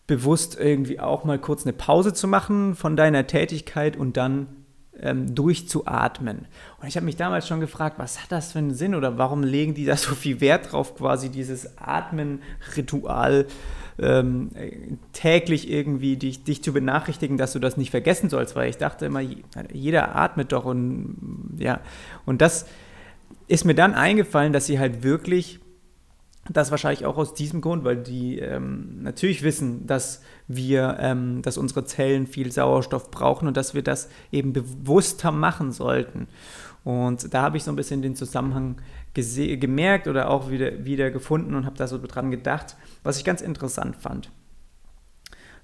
bewusst 0.07 0.59
irgendwie 0.59 0.99
auch 0.99 1.23
mal 1.23 1.39
kurz 1.39 1.63
eine 1.65 1.73
Pause 1.73 2.13
zu 2.13 2.27
machen 2.27 2.75
von 2.75 2.97
deiner 2.97 3.27
Tätigkeit 3.27 3.95
und 3.95 4.17
dann 4.17 4.47
ähm, 5.01 5.33
durchzuatmen. 5.33 6.47
Und 6.81 6.87
ich 6.87 6.95
habe 6.95 7.05
mich 7.05 7.15
damals 7.15 7.47
schon 7.47 7.59
gefragt, 7.59 7.99
was 7.99 8.21
hat 8.21 8.31
das 8.31 8.51
für 8.51 8.59
einen 8.59 8.73
Sinn 8.73 8.95
oder 8.95 9.17
warum 9.17 9.43
legen 9.43 9.73
die 9.73 9.85
da 9.85 9.95
so 9.95 10.15
viel 10.15 10.41
Wert 10.41 10.71
drauf, 10.71 10.95
quasi 10.95 11.29
dieses 11.29 11.77
Atmen-Ritual 11.77 13.45
ähm, 13.99 14.49
täglich 15.13 15.69
irgendwie 15.69 16.17
dich, 16.17 16.43
dich 16.43 16.63
zu 16.63 16.73
benachrichtigen, 16.73 17.37
dass 17.37 17.53
du 17.53 17.59
das 17.59 17.77
nicht 17.77 17.91
vergessen 17.91 18.29
sollst, 18.29 18.55
weil 18.55 18.69
ich 18.69 18.77
dachte 18.77 19.05
immer, 19.05 19.21
jeder 19.71 20.15
atmet 20.15 20.51
doch 20.51 20.65
und 20.65 21.57
ja, 21.57 21.81
und 22.25 22.41
das 22.41 22.65
ist 23.49 23.65
mir 23.65 23.75
dann 23.75 23.95
eingefallen, 23.95 24.53
dass 24.53 24.67
sie 24.67 24.79
halt 24.79 25.03
wirklich 25.03 25.59
das 26.49 26.71
wahrscheinlich 26.71 27.05
auch 27.05 27.17
aus 27.17 27.33
diesem 27.33 27.61
Grund, 27.61 27.83
weil 27.83 27.97
die 27.97 28.39
ähm, 28.39 29.03
natürlich 29.03 29.43
wissen, 29.43 29.85
dass 29.85 30.21
wir, 30.47 30.97
ähm, 30.99 31.41
dass 31.41 31.57
unsere 31.57 31.83
Zellen 31.83 32.27
viel 32.27 32.51
Sauerstoff 32.51 33.11
brauchen 33.11 33.47
und 33.47 33.57
dass 33.57 33.73
wir 33.73 33.83
das 33.83 34.09
eben 34.31 34.53
bewusster 34.53 35.31
machen 35.31 35.71
sollten. 35.71 36.27
Und 36.83 37.33
da 37.33 37.41
habe 37.41 37.57
ich 37.57 37.63
so 37.63 37.71
ein 37.71 37.75
bisschen 37.75 38.01
den 38.01 38.15
Zusammenhang 38.15 38.77
gemerkt 39.13 40.07
oder 40.07 40.29
auch 40.29 40.49
wieder, 40.49 40.85
wieder 40.85 41.11
gefunden 41.11 41.53
und 41.55 41.65
habe 41.65 41.77
da 41.77 41.87
so 41.87 41.99
dran 41.99 42.31
gedacht, 42.31 42.77
was 43.03 43.17
ich 43.17 43.25
ganz 43.25 43.41
interessant 43.41 43.95
fand. 43.97 44.31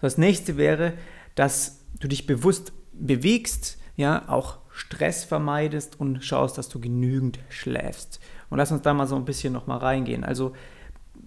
Das 0.01 0.17
nächste 0.17 0.57
wäre, 0.57 0.93
dass 1.35 1.85
du 1.99 2.07
dich 2.07 2.27
bewusst 2.27 2.73
bewegst, 2.93 3.77
ja, 3.95 4.27
auch 4.27 4.59
Stress 4.75 5.23
vermeidest 5.23 5.99
und 6.01 6.21
schaust, 6.21 6.57
dass 6.57 6.67
du 6.67 6.81
genügend 6.81 7.39
schläfst. 7.47 8.19
Und 8.49 8.57
lass 8.57 8.73
uns 8.73 8.81
da 8.81 8.93
mal 8.93 9.07
so 9.07 9.15
ein 9.15 9.23
bisschen 9.23 9.53
nochmal 9.53 9.77
reingehen. 9.77 10.25
Also 10.25 10.51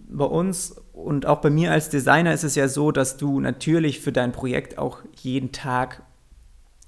bei 0.07 0.27
uns 0.27 0.77
und 0.93 1.25
auch 1.25 1.41
bei 1.41 1.49
mir 1.49 1.73
als 1.73 1.89
Designer 1.89 2.35
ist 2.35 2.45
es 2.45 2.57
ja 2.57 2.69
so, 2.69 2.93
dass 2.93 3.17
du 3.17 3.41
natürlich 3.41 4.01
für 4.01 4.13
dein 4.13 4.33
Projekt 4.33 4.77
auch 4.77 4.99
jeden 5.23 5.51
Tag 5.51 6.03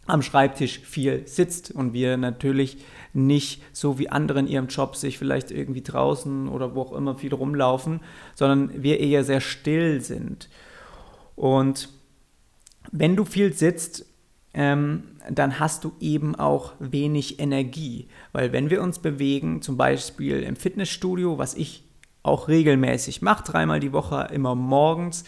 am 0.07 0.21
Schreibtisch 0.21 0.81
viel 0.81 1.27
sitzt 1.27 1.71
und 1.71 1.95
wir 1.95 2.19
natürlich 2.19 2.85
nicht 3.15 3.63
so 3.73 3.99
wie 3.99 4.11
andere 4.11 4.41
in 4.41 4.47
ihrem 4.47 4.67
Job 4.67 4.97
sich 4.97 5.17
vielleicht 5.17 5.51
irgendwie 5.51 5.83
draußen 5.83 6.47
oder 6.47 6.75
wo 6.75 6.83
auch 6.83 6.93
immer 6.93 7.17
viel 7.17 7.33
rumlaufen, 7.33 8.01
sondern 8.35 8.83
wir 8.83 9.01
eher 9.01 9.25
sehr 9.25 9.41
still 9.41 10.03
sind. 10.03 10.51
Und 11.37 11.89
wenn 12.93 13.17
du 13.17 13.25
viel 13.25 13.55
sitzt, 13.55 14.05
ähm, 14.53 15.05
dann 15.29 15.61
hast 15.61 15.85
du 15.85 15.93
eben 16.01 16.35
auch 16.35 16.73
wenig 16.79 17.41
Energie. 17.41 18.09
Weil 18.33 18.53
wenn 18.53 18.71
wir 18.71 18.83
uns 18.83 18.99
bewegen, 18.99 19.63
zum 19.63 19.77
Beispiel 19.77 20.43
im 20.43 20.57
Fitnessstudio, 20.57 21.39
was 21.39 21.55
ich 21.55 21.85
auch 22.23 22.49
regelmäßig 22.49 23.23
mache, 23.23 23.45
dreimal 23.45 23.81
die 23.81 23.93
Woche, 23.93 24.29
immer 24.33 24.55
morgens, 24.55 25.25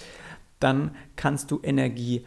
dann 0.60 0.94
kannst 1.16 1.50
du 1.50 1.60
Energie 1.62 2.26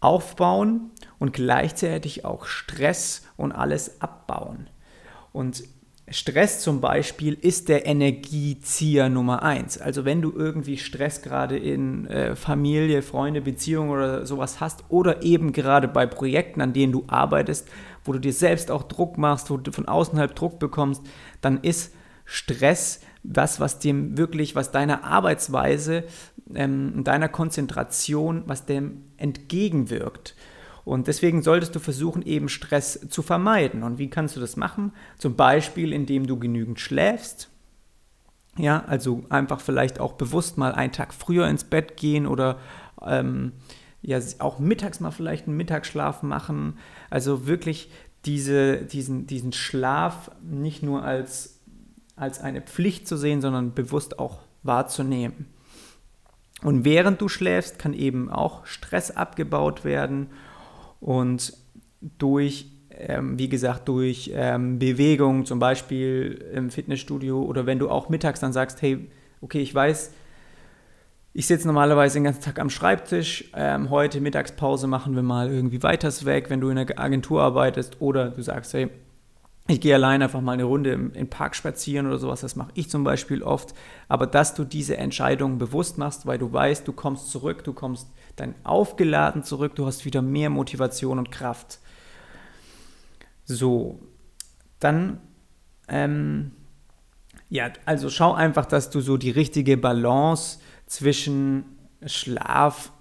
aufbauen 0.00 0.90
und 1.18 1.32
gleichzeitig 1.32 2.24
auch 2.24 2.46
Stress 2.46 3.26
und 3.36 3.52
alles 3.52 4.00
abbauen. 4.00 4.68
Und 5.32 5.64
Stress 6.08 6.60
zum 6.60 6.80
Beispiel 6.80 7.34
ist 7.34 7.68
der 7.68 7.84
Energiezieher 7.84 9.08
Nummer 9.08 9.42
eins. 9.42 9.78
Also 9.78 10.04
wenn 10.04 10.22
du 10.22 10.32
irgendwie 10.32 10.76
Stress 10.76 11.20
gerade 11.20 11.58
in 11.58 12.06
äh, 12.06 12.36
Familie, 12.36 13.02
Freunde, 13.02 13.40
Beziehung 13.40 13.90
oder 13.90 14.24
sowas 14.24 14.60
hast 14.60 14.84
oder 14.88 15.22
eben 15.22 15.52
gerade 15.52 15.88
bei 15.88 16.06
Projekten, 16.06 16.60
an 16.60 16.72
denen 16.72 16.92
du 16.92 17.04
arbeitest, 17.08 17.68
wo 18.04 18.12
du 18.12 18.20
dir 18.20 18.32
selbst 18.32 18.70
auch 18.70 18.84
Druck 18.84 19.18
machst, 19.18 19.50
wo 19.50 19.56
du 19.56 19.72
von 19.72 19.88
außen 19.88 20.16
halb 20.16 20.36
Druck 20.36 20.60
bekommst, 20.60 21.02
dann 21.40 21.58
ist 21.62 21.92
Stress 22.24 23.00
das, 23.24 23.58
was 23.58 23.80
dem 23.80 24.16
wirklich, 24.16 24.54
was 24.54 24.70
deiner 24.70 25.02
Arbeitsweise, 25.02 26.04
ähm, 26.54 27.02
deiner 27.02 27.28
Konzentration, 27.28 28.44
was 28.46 28.64
dem 28.64 29.02
entgegenwirkt. 29.16 30.36
Und 30.86 31.08
deswegen 31.08 31.42
solltest 31.42 31.74
du 31.74 31.80
versuchen, 31.80 32.22
eben 32.22 32.48
Stress 32.48 33.08
zu 33.10 33.22
vermeiden. 33.22 33.82
Und 33.82 33.98
wie 33.98 34.08
kannst 34.08 34.36
du 34.36 34.40
das 34.40 34.54
machen? 34.54 34.92
Zum 35.18 35.34
Beispiel, 35.34 35.92
indem 35.92 36.28
du 36.28 36.38
genügend 36.38 36.78
schläfst. 36.78 37.50
Ja, 38.56 38.84
also 38.86 39.24
einfach 39.28 39.60
vielleicht 39.60 39.98
auch 39.98 40.12
bewusst 40.12 40.58
mal 40.58 40.72
einen 40.72 40.92
Tag 40.92 41.12
früher 41.12 41.48
ins 41.48 41.64
Bett 41.64 41.96
gehen 41.96 42.24
oder 42.24 42.60
ähm, 43.04 43.50
ja, 44.00 44.20
auch 44.38 44.60
mittags 44.60 45.00
mal 45.00 45.10
vielleicht 45.10 45.48
einen 45.48 45.56
Mittagsschlaf 45.56 46.22
machen. 46.22 46.78
Also 47.10 47.48
wirklich 47.48 47.90
diese, 48.24 48.76
diesen, 48.76 49.26
diesen 49.26 49.52
Schlaf 49.52 50.30
nicht 50.40 50.84
nur 50.84 51.02
als, 51.02 51.58
als 52.14 52.40
eine 52.40 52.62
Pflicht 52.62 53.08
zu 53.08 53.16
sehen, 53.16 53.40
sondern 53.40 53.74
bewusst 53.74 54.20
auch 54.20 54.38
wahrzunehmen. 54.62 55.46
Und 56.62 56.84
während 56.84 57.20
du 57.20 57.28
schläfst, 57.28 57.80
kann 57.80 57.92
eben 57.92 58.30
auch 58.30 58.66
Stress 58.66 59.10
abgebaut 59.10 59.84
werden 59.84 60.28
und 61.00 61.52
durch, 62.00 62.66
ähm, 62.90 63.38
wie 63.38 63.48
gesagt, 63.48 63.88
durch 63.88 64.30
ähm, 64.34 64.78
Bewegung, 64.78 65.44
zum 65.44 65.58
Beispiel 65.58 66.44
im 66.52 66.70
Fitnessstudio 66.70 67.42
oder 67.42 67.66
wenn 67.66 67.78
du 67.78 67.88
auch 67.88 68.08
mittags 68.08 68.40
dann 68.40 68.52
sagst, 68.52 68.82
hey, 68.82 69.08
okay, 69.40 69.60
ich 69.60 69.74
weiß, 69.74 70.12
ich 71.32 71.46
sitze 71.46 71.66
normalerweise 71.66 72.14
den 72.14 72.24
ganzen 72.24 72.42
Tag 72.42 72.58
am 72.58 72.70
Schreibtisch. 72.70 73.50
Ähm, 73.54 73.90
heute 73.90 74.22
Mittagspause 74.22 74.86
machen 74.86 75.14
wir 75.14 75.22
mal 75.22 75.50
irgendwie 75.50 75.82
weiters 75.82 76.24
weg, 76.24 76.48
wenn 76.48 76.62
du 76.62 76.70
in 76.70 76.76
der 76.76 76.98
Agentur 76.98 77.42
arbeitest. 77.42 78.00
Oder 78.00 78.30
du 78.30 78.40
sagst, 78.40 78.72
hey, 78.72 78.88
ich 79.68 79.80
gehe 79.80 79.94
allein 79.94 80.22
einfach 80.22 80.40
mal 80.40 80.52
eine 80.52 80.64
Runde 80.64 80.92
im, 80.92 81.12
im 81.12 81.28
Park 81.28 81.56
spazieren 81.56 82.06
oder 82.06 82.18
sowas. 82.18 82.40
Das 82.40 82.54
mache 82.54 82.70
ich 82.74 82.88
zum 82.88 83.02
Beispiel 83.02 83.42
oft. 83.42 83.74
Aber 84.08 84.26
dass 84.26 84.54
du 84.54 84.64
diese 84.64 84.96
Entscheidung 84.96 85.58
bewusst 85.58 85.98
machst, 85.98 86.26
weil 86.26 86.38
du 86.38 86.52
weißt, 86.52 86.86
du 86.86 86.92
kommst 86.92 87.30
zurück, 87.30 87.64
du 87.64 87.72
kommst 87.72 88.08
dann 88.36 88.54
aufgeladen 88.62 89.42
zurück, 89.42 89.74
du 89.74 89.86
hast 89.86 90.04
wieder 90.04 90.22
mehr 90.22 90.50
Motivation 90.50 91.18
und 91.18 91.32
Kraft. 91.32 91.80
So, 93.44 93.98
dann, 94.78 95.20
ähm, 95.88 96.52
ja, 97.48 97.70
also 97.86 98.10
schau 98.10 98.34
einfach, 98.34 98.66
dass 98.66 98.90
du 98.90 99.00
so 99.00 99.16
die 99.16 99.30
richtige 99.30 99.76
Balance 99.76 100.58
zwischen 100.86 101.64
Schlaf 102.04 102.92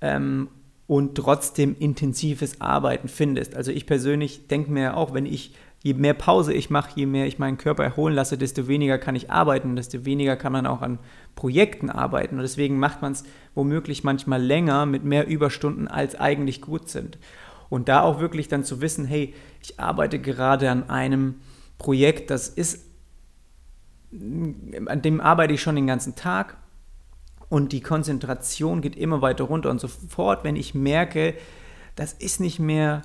ähm, 0.00 0.48
und 0.86 1.16
trotzdem 1.16 1.76
intensives 1.78 2.60
Arbeiten 2.60 3.08
findest. 3.08 3.54
Also 3.54 3.72
ich 3.72 3.86
persönlich 3.86 4.46
denke 4.48 4.70
mir 4.70 4.96
auch, 4.96 5.14
wenn 5.14 5.26
ich 5.26 5.54
je 5.84 5.92
mehr 5.92 6.14
Pause 6.14 6.54
ich 6.54 6.70
mache, 6.70 6.92
je 6.94 7.04
mehr 7.04 7.26
ich 7.26 7.38
meinen 7.38 7.58
Körper 7.58 7.84
erholen 7.84 8.14
lasse, 8.14 8.38
desto 8.38 8.66
weniger 8.68 8.96
kann 8.96 9.14
ich 9.14 9.30
arbeiten, 9.30 9.76
desto 9.76 10.06
weniger 10.06 10.34
kann 10.34 10.50
man 10.50 10.66
auch 10.66 10.80
an 10.80 10.98
Projekten 11.36 11.90
arbeiten. 11.90 12.36
Und 12.36 12.42
deswegen 12.42 12.78
macht 12.78 13.02
man 13.02 13.12
es 13.12 13.22
womöglich 13.54 14.02
manchmal 14.02 14.42
länger 14.42 14.86
mit 14.86 15.04
mehr 15.04 15.26
Überstunden, 15.26 15.86
als 15.86 16.18
eigentlich 16.18 16.62
gut 16.62 16.88
sind. 16.88 17.18
Und 17.68 17.90
da 17.90 18.00
auch 18.00 18.18
wirklich 18.18 18.48
dann 18.48 18.64
zu 18.64 18.80
wissen, 18.80 19.04
hey, 19.04 19.34
ich 19.60 19.78
arbeite 19.78 20.18
gerade 20.18 20.70
an 20.70 20.88
einem 20.88 21.34
Projekt, 21.76 22.30
das 22.30 22.48
ist, 22.48 22.86
an 24.10 25.02
dem 25.02 25.20
arbeite 25.20 25.52
ich 25.52 25.60
schon 25.60 25.76
den 25.76 25.86
ganzen 25.86 26.14
Tag 26.14 26.56
und 27.50 27.72
die 27.72 27.82
Konzentration 27.82 28.80
geht 28.80 28.96
immer 28.96 29.20
weiter 29.20 29.44
runter. 29.44 29.68
Und 29.68 29.82
sofort, 29.82 30.44
wenn 30.44 30.56
ich 30.56 30.74
merke, 30.74 31.34
das 31.94 32.14
ist 32.14 32.40
nicht 32.40 32.58
mehr 32.58 33.02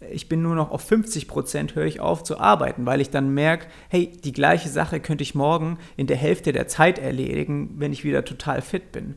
ich 0.00 0.28
bin 0.28 0.42
nur 0.42 0.54
noch 0.54 0.70
auf 0.70 0.82
50 0.82 1.26
Prozent, 1.26 1.74
höre 1.74 1.86
ich 1.86 2.00
auf 2.00 2.22
zu 2.22 2.38
arbeiten, 2.38 2.84
weil 2.84 3.00
ich 3.00 3.10
dann 3.10 3.32
merke, 3.32 3.66
hey, 3.88 4.12
die 4.12 4.32
gleiche 4.32 4.68
Sache 4.68 5.00
könnte 5.00 5.22
ich 5.22 5.34
morgen 5.34 5.78
in 5.96 6.06
der 6.06 6.18
Hälfte 6.18 6.52
der 6.52 6.68
Zeit 6.68 6.98
erledigen, 6.98 7.74
wenn 7.78 7.92
ich 7.92 8.04
wieder 8.04 8.24
total 8.24 8.60
fit 8.60 8.92
bin. 8.92 9.16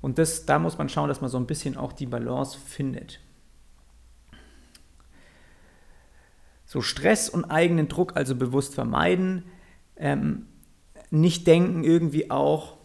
Und 0.00 0.18
das, 0.18 0.46
da 0.46 0.60
muss 0.60 0.78
man 0.78 0.88
schauen, 0.88 1.08
dass 1.08 1.20
man 1.20 1.30
so 1.30 1.38
ein 1.38 1.46
bisschen 1.46 1.76
auch 1.76 1.92
die 1.92 2.06
Balance 2.06 2.56
findet. 2.56 3.20
So 6.64 6.80
Stress 6.82 7.28
und 7.28 7.44
eigenen 7.44 7.88
Druck 7.88 8.16
also 8.16 8.36
bewusst 8.36 8.74
vermeiden. 8.74 9.44
Ähm, 9.96 10.46
nicht 11.10 11.46
denken 11.46 11.82
irgendwie 11.82 12.30
auch, 12.30 12.75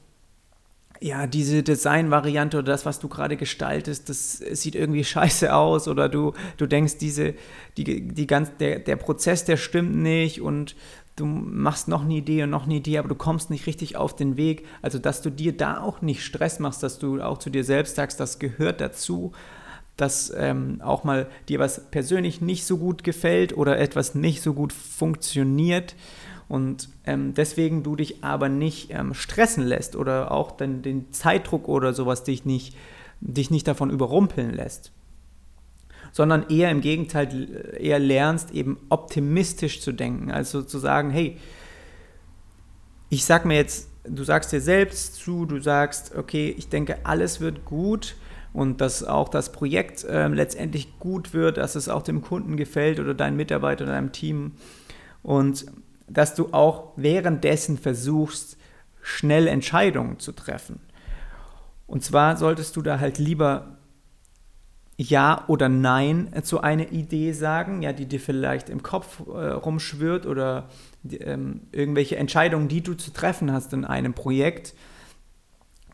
ja, 1.03 1.25
diese 1.25 1.63
Designvariante 1.63 2.59
oder 2.59 2.71
das, 2.71 2.85
was 2.85 2.99
du 2.99 3.09
gerade 3.09 3.35
gestaltest, 3.35 4.07
das 4.07 4.37
sieht 4.37 4.75
irgendwie 4.75 5.03
scheiße 5.03 5.53
aus 5.53 5.87
oder 5.87 6.07
du, 6.07 6.33
du 6.57 6.67
denkst, 6.67 6.97
diese, 6.99 7.33
die, 7.75 8.07
die 8.07 8.27
ganz, 8.27 8.51
der, 8.59 8.79
der 8.79 8.95
Prozess, 8.97 9.43
der 9.43 9.57
stimmt 9.57 9.95
nicht 9.95 10.41
und 10.41 10.75
du 11.15 11.25
machst 11.25 11.87
noch 11.87 12.03
eine 12.03 12.13
Idee 12.13 12.43
und 12.43 12.51
noch 12.51 12.65
eine 12.65 12.75
Idee, 12.75 12.99
aber 12.99 13.09
du 13.09 13.15
kommst 13.15 13.49
nicht 13.49 13.65
richtig 13.65 13.95
auf 13.95 14.15
den 14.15 14.37
Weg. 14.37 14.65
Also, 14.83 14.99
dass 14.99 15.23
du 15.23 15.31
dir 15.31 15.57
da 15.57 15.81
auch 15.81 16.01
nicht 16.01 16.23
Stress 16.23 16.59
machst, 16.59 16.83
dass 16.83 16.99
du 16.99 17.21
auch 17.21 17.39
zu 17.39 17.49
dir 17.49 17.63
selbst 17.63 17.95
sagst, 17.95 18.19
das 18.19 18.37
gehört 18.37 18.79
dazu, 18.79 19.33
dass 19.97 20.31
ähm, 20.35 20.81
auch 20.83 21.03
mal 21.03 21.27
dir 21.49 21.59
was 21.59 21.89
persönlich 21.91 22.41
nicht 22.41 22.65
so 22.65 22.77
gut 22.77 23.03
gefällt 23.03 23.57
oder 23.57 23.77
etwas 23.79 24.15
nicht 24.15 24.41
so 24.41 24.53
gut 24.53 24.71
funktioniert 24.71 25.95
und 26.51 26.89
ähm, 27.05 27.33
deswegen 27.33 27.81
du 27.81 27.95
dich 27.95 28.25
aber 28.25 28.49
nicht 28.49 28.91
ähm, 28.91 29.13
stressen 29.13 29.63
lässt 29.63 29.95
oder 29.95 30.33
auch 30.33 30.51
dann 30.51 30.81
den 30.81 31.09
Zeitdruck 31.13 31.69
oder 31.69 31.93
sowas 31.93 32.25
dich 32.25 32.43
nicht, 32.43 32.75
dich 33.21 33.51
nicht 33.51 33.69
davon 33.69 33.89
überrumpeln 33.89 34.53
lässt. 34.53 34.91
Sondern 36.11 36.49
eher 36.49 36.69
im 36.69 36.81
Gegenteil, 36.81 37.77
eher 37.79 37.99
lernst 37.99 38.51
eben 38.51 38.77
optimistisch 38.89 39.79
zu 39.79 39.93
denken. 39.93 40.29
Also 40.29 40.61
zu 40.61 40.77
sagen, 40.77 41.09
hey, 41.09 41.37
ich 43.09 43.23
sag 43.23 43.45
mir 43.45 43.55
jetzt, 43.55 43.87
du 44.03 44.25
sagst 44.25 44.51
dir 44.51 44.59
selbst 44.59 45.15
zu, 45.15 45.45
du 45.45 45.61
sagst, 45.61 46.15
okay, 46.17 46.53
ich 46.57 46.67
denke, 46.67 46.97
alles 47.05 47.39
wird 47.39 47.63
gut 47.63 48.17
und 48.51 48.81
dass 48.81 49.05
auch 49.05 49.29
das 49.29 49.53
Projekt 49.53 50.03
äh, 50.03 50.27
letztendlich 50.27 50.99
gut 50.99 51.33
wird, 51.33 51.55
dass 51.55 51.75
es 51.75 51.87
auch 51.87 52.01
dem 52.01 52.21
Kunden 52.21 52.57
gefällt 52.57 52.99
oder 52.99 53.13
deinen 53.13 53.37
Mitarbeiter 53.37 53.85
oder 53.85 53.93
deinem 53.93 54.11
Team. 54.11 54.51
Und 55.23 55.65
dass 56.07 56.35
du 56.35 56.53
auch 56.53 56.93
währenddessen 56.95 57.77
versuchst, 57.77 58.57
schnell 59.01 59.47
Entscheidungen 59.47 60.19
zu 60.19 60.31
treffen. 60.31 60.79
Und 61.87 62.03
zwar 62.03 62.37
solltest 62.37 62.75
du 62.75 62.81
da 62.81 62.99
halt 62.99 63.17
lieber 63.17 63.77
Ja 64.97 65.43
oder 65.47 65.67
Nein 65.67 66.31
zu 66.43 66.61
einer 66.61 66.91
Idee 66.91 67.33
sagen, 67.33 67.81
ja, 67.81 67.91
die 67.91 68.05
dir 68.05 68.19
vielleicht 68.19 68.69
im 68.69 68.83
Kopf 68.83 69.21
äh, 69.27 69.47
rumschwirrt 69.47 70.25
oder 70.25 70.69
ähm, 71.09 71.61
irgendwelche 71.71 72.15
Entscheidungen, 72.15 72.67
die 72.67 72.81
du 72.81 72.93
zu 72.93 73.11
treffen 73.11 73.51
hast 73.51 73.73
in 73.73 73.83
einem 73.83 74.13
Projekt, 74.13 74.73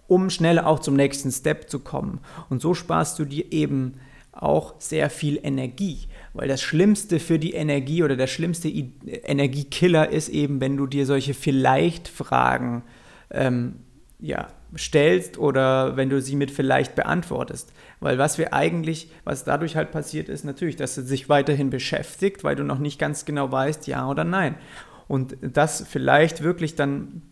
um 0.08 0.30
schnell 0.30 0.60
auch 0.60 0.80
zum 0.80 0.96
nächsten 0.96 1.32
Step 1.32 1.70
zu 1.70 1.80
kommen. 1.80 2.20
Und 2.50 2.62
so 2.62 2.74
sparst 2.74 3.18
du 3.20 3.26
dir 3.26 3.52
eben 3.52 3.96
auch 4.32 4.76
sehr 4.80 5.10
viel 5.10 5.40
Energie. 5.42 6.08
Weil 6.38 6.48
das 6.48 6.62
Schlimmste 6.62 7.20
für 7.20 7.40
die 7.40 7.54
Energie 7.54 8.04
oder 8.04 8.16
der 8.16 8.28
schlimmste 8.28 8.68
I 8.68 8.94
Energiekiller 9.24 10.10
ist 10.10 10.30
eben, 10.30 10.62
wenn 10.62 10.78
du 10.78 10.86
dir 10.86 11.08
solche 11.08 11.34
Vielleicht-Fragen 11.34 12.84
ähm, 13.32 13.78
ja, 14.20 14.48
stellst 14.78 15.40
oder 15.40 15.98
wenn 15.98 16.10
du 16.10 16.22
sie 16.22 16.36
mit 16.36 16.52
vielleicht 16.52 16.94
beantwortest. 16.94 17.74
Weil 18.00 18.20
was 18.20 18.38
wir 18.38 18.54
eigentlich, 18.54 19.10
was 19.24 19.46
dadurch 19.46 19.76
halt 19.76 19.92
passiert 19.92 20.30
ist, 20.30 20.46
natürlich, 20.46 20.76
dass 20.76 20.94
du 20.94 21.02
sich 21.02 21.28
weiterhin 21.28 21.72
beschäftigt, 21.72 22.44
weil 22.44 22.56
du 22.56 22.64
noch 22.64 22.80
nicht 22.80 23.00
ganz 23.00 23.26
genau 23.26 23.52
weißt, 23.52 23.88
ja 23.88 24.08
oder 24.08 24.24
nein. 24.24 24.56
Und 25.08 25.38
das 25.42 25.88
vielleicht 25.90 26.44
wirklich 26.44 26.76
dann 26.76 27.24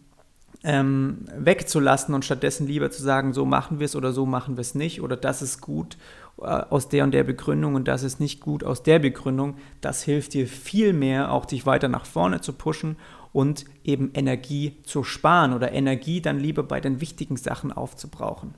ähm, 0.66 1.26
wegzulassen 1.38 2.16
und 2.16 2.26
stattdessen 2.26 2.66
lieber 2.66 2.90
zu 2.90 3.02
sagen, 3.02 3.34
so 3.34 3.46
machen 3.46 3.80
wir 3.80 3.86
es 3.86 3.96
oder 3.96 4.12
so 4.12 4.26
machen 4.26 4.58
wir 4.58 4.62
es 4.62 4.74
nicht 4.74 5.02
oder 5.02 5.16
das 5.16 5.44
ist 5.44 5.62
gut 5.62 5.98
äh, 6.40 6.42
aus 6.46 6.90
der 6.90 7.04
und 7.04 7.12
der 7.12 7.24
Begründung 7.24 7.76
und 7.76 7.88
das 7.88 8.02
ist 8.02 8.20
nicht 8.20 8.42
gut 8.42 8.64
aus 8.64 8.82
der 8.82 8.98
Begründung, 8.98 9.58
das 9.82 10.02
hilft 10.02 10.34
dir 10.34 10.48
viel 10.48 10.92
mehr, 10.92 11.32
auch 11.32 11.46
dich 11.46 11.66
weiter 11.68 11.88
nach 11.88 12.06
vorne 12.06 12.42
zu 12.42 12.52
pushen 12.54 12.98
und 13.32 13.66
eben 13.84 14.10
Energie 14.16 14.78
zu 14.84 15.04
sparen 15.04 15.54
oder 15.54 15.72
Energie 15.72 16.20
dann 16.20 16.40
lieber 16.40 16.64
bei 16.64 16.82
den 16.82 17.00
wichtigen 17.00 17.38
Sachen 17.38 17.72
aufzubrauchen. 17.72 18.56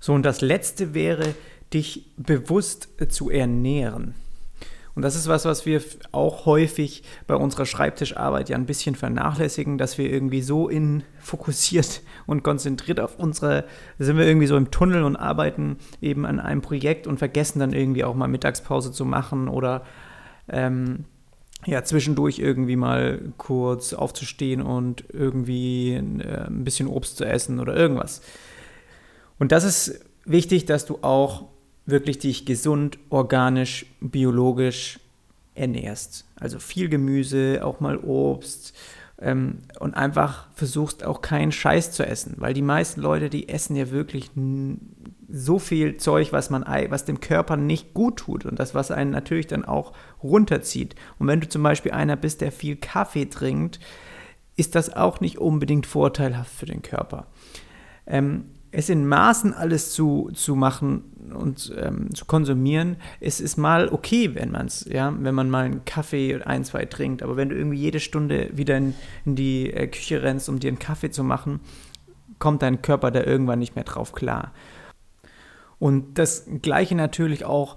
So, 0.00 0.12
und 0.12 0.22
das 0.22 0.42
letzte 0.42 0.92
wäre, 0.92 1.34
dich 1.72 2.10
bewusst 2.18 2.88
zu 3.08 3.30
ernähren. 3.30 4.14
Und 4.94 5.02
das 5.02 5.16
ist 5.16 5.26
was, 5.26 5.44
was 5.44 5.66
wir 5.66 5.82
auch 6.12 6.46
häufig 6.46 7.02
bei 7.26 7.34
unserer 7.34 7.66
Schreibtischarbeit 7.66 8.48
ja 8.48 8.56
ein 8.56 8.66
bisschen 8.66 8.94
vernachlässigen, 8.94 9.76
dass 9.76 9.98
wir 9.98 10.10
irgendwie 10.10 10.42
so 10.42 10.68
in 10.68 11.02
fokussiert 11.18 12.02
und 12.26 12.42
konzentriert 12.42 13.00
auf 13.00 13.18
unsere, 13.18 13.64
sind 13.98 14.16
wir 14.16 14.26
irgendwie 14.26 14.46
so 14.46 14.56
im 14.56 14.70
Tunnel 14.70 15.02
und 15.02 15.16
arbeiten 15.16 15.78
eben 16.00 16.24
an 16.26 16.38
einem 16.38 16.60
Projekt 16.60 17.06
und 17.06 17.18
vergessen 17.18 17.58
dann 17.58 17.72
irgendwie 17.72 18.04
auch 18.04 18.14
mal 18.14 18.28
Mittagspause 18.28 18.92
zu 18.92 19.04
machen 19.04 19.48
oder 19.48 19.84
ähm, 20.48 21.06
ja, 21.66 21.82
zwischendurch 21.82 22.38
irgendwie 22.38 22.76
mal 22.76 23.20
kurz 23.38 23.94
aufzustehen 23.94 24.62
und 24.62 25.04
irgendwie 25.12 25.94
äh, 25.94 26.46
ein 26.46 26.64
bisschen 26.64 26.86
Obst 26.86 27.16
zu 27.16 27.24
essen 27.24 27.58
oder 27.58 27.74
irgendwas. 27.74 28.22
Und 29.38 29.50
das 29.50 29.64
ist 29.64 30.04
wichtig, 30.24 30.66
dass 30.66 30.86
du 30.86 30.98
auch 31.02 31.46
wirklich 31.86 32.18
dich 32.18 32.46
gesund, 32.46 32.98
organisch, 33.10 33.86
biologisch 34.00 35.00
ernährst. 35.54 36.24
Also 36.36 36.58
viel 36.58 36.88
Gemüse, 36.88 37.60
auch 37.62 37.80
mal 37.80 37.98
Obst 37.98 38.74
ähm, 39.20 39.58
und 39.78 39.94
einfach 39.94 40.46
versuchst 40.54 41.04
auch 41.04 41.22
keinen 41.22 41.52
Scheiß 41.52 41.92
zu 41.92 42.06
essen, 42.06 42.34
weil 42.38 42.54
die 42.54 42.62
meisten 42.62 43.00
Leute, 43.00 43.30
die 43.30 43.48
essen 43.48 43.76
ja 43.76 43.90
wirklich 43.90 44.30
so 45.28 45.58
viel 45.58 45.96
Zeug, 45.96 46.32
was 46.32 46.50
man, 46.50 46.64
was 46.88 47.04
dem 47.04 47.20
Körper 47.20 47.56
nicht 47.56 47.94
gut 47.94 48.16
tut 48.16 48.44
und 48.44 48.58
das, 48.58 48.74
was 48.74 48.90
einen 48.90 49.10
natürlich 49.10 49.46
dann 49.46 49.64
auch 49.64 49.92
runterzieht. 50.22 50.94
Und 51.18 51.26
wenn 51.28 51.40
du 51.40 51.48
zum 51.48 51.62
Beispiel 51.62 51.92
einer 51.92 52.16
bist, 52.16 52.40
der 52.40 52.52
viel 52.52 52.76
Kaffee 52.76 53.26
trinkt, 53.26 53.80
ist 54.56 54.74
das 54.74 54.94
auch 54.94 55.20
nicht 55.20 55.38
unbedingt 55.38 55.86
vorteilhaft 55.86 56.52
für 56.52 56.66
den 56.66 56.82
Körper. 56.82 57.26
Ähm, 58.06 58.46
es 58.74 58.88
in 58.88 59.06
Maßen 59.06 59.54
alles 59.54 59.92
zu, 59.92 60.30
zu 60.34 60.56
machen 60.56 61.04
und 61.32 61.72
ähm, 61.78 62.12
zu 62.14 62.24
konsumieren, 62.24 62.96
es 63.20 63.40
ist 63.40 63.56
mal 63.56 63.88
okay, 63.88 64.34
wenn 64.34 64.50
man 64.50 64.66
es, 64.66 64.84
ja, 64.90 65.14
wenn 65.16 65.34
man 65.34 65.48
mal 65.48 65.64
einen 65.64 65.84
Kaffee 65.84 66.42
ein, 66.42 66.64
zwei 66.64 66.84
trinkt. 66.84 67.22
Aber 67.22 67.36
wenn 67.36 67.48
du 67.48 67.56
irgendwie 67.56 67.78
jede 67.78 68.00
Stunde 68.00 68.50
wieder 68.52 68.76
in, 68.76 68.94
in 69.24 69.36
die 69.36 69.72
äh, 69.72 69.86
Küche 69.86 70.22
rennst, 70.22 70.48
um 70.48 70.58
dir 70.58 70.68
einen 70.68 70.78
Kaffee 70.78 71.10
zu 71.10 71.22
machen, 71.22 71.60
kommt 72.38 72.62
dein 72.62 72.82
Körper 72.82 73.10
da 73.10 73.22
irgendwann 73.22 73.60
nicht 73.60 73.76
mehr 73.76 73.84
drauf 73.84 74.12
klar. 74.12 74.52
Und 75.78 76.18
das 76.18 76.46
gleiche 76.62 76.94
natürlich 76.96 77.44
auch 77.44 77.76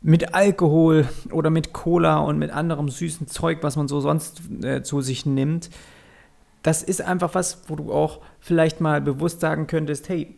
mit 0.00 0.34
Alkohol 0.34 1.06
oder 1.30 1.50
mit 1.50 1.72
Cola 1.72 2.18
und 2.18 2.38
mit 2.38 2.50
anderem 2.50 2.88
süßen 2.88 3.28
Zeug, 3.28 3.58
was 3.62 3.76
man 3.76 3.86
so 3.86 4.00
sonst 4.00 4.42
äh, 4.64 4.82
zu 4.82 5.00
sich 5.00 5.26
nimmt 5.26 5.70
das 6.62 6.82
ist 6.82 7.02
einfach 7.02 7.34
was, 7.34 7.62
wo 7.66 7.76
du 7.76 7.92
auch 7.92 8.20
vielleicht 8.40 8.80
mal 8.80 9.00
bewusst 9.00 9.40
sagen 9.40 9.66
könntest, 9.66 10.08
hey, 10.08 10.36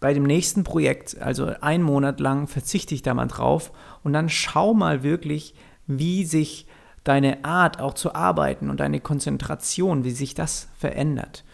bei 0.00 0.12
dem 0.12 0.24
nächsten 0.24 0.64
Projekt, 0.64 1.20
also 1.20 1.46
einen 1.60 1.82
Monat 1.82 2.20
lang, 2.20 2.46
verzichte 2.46 2.94
ich 2.94 3.02
da 3.02 3.14
mal 3.14 3.26
drauf 3.26 3.72
und 4.02 4.12
dann 4.12 4.28
schau 4.28 4.74
mal 4.74 5.02
wirklich, 5.02 5.54
wie 5.86 6.24
sich 6.24 6.66
deine 7.04 7.44
Art 7.44 7.80
auch 7.80 7.94
zu 7.94 8.14
arbeiten 8.14 8.70
und 8.70 8.80
deine 8.80 9.00
Konzentration, 9.00 10.04
wie 10.04 10.10
sich 10.10 10.34
das 10.34 10.68
verändert. 10.76 11.44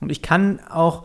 Und 0.00 0.10
ich 0.10 0.22
kann 0.22 0.60
auch 0.68 1.04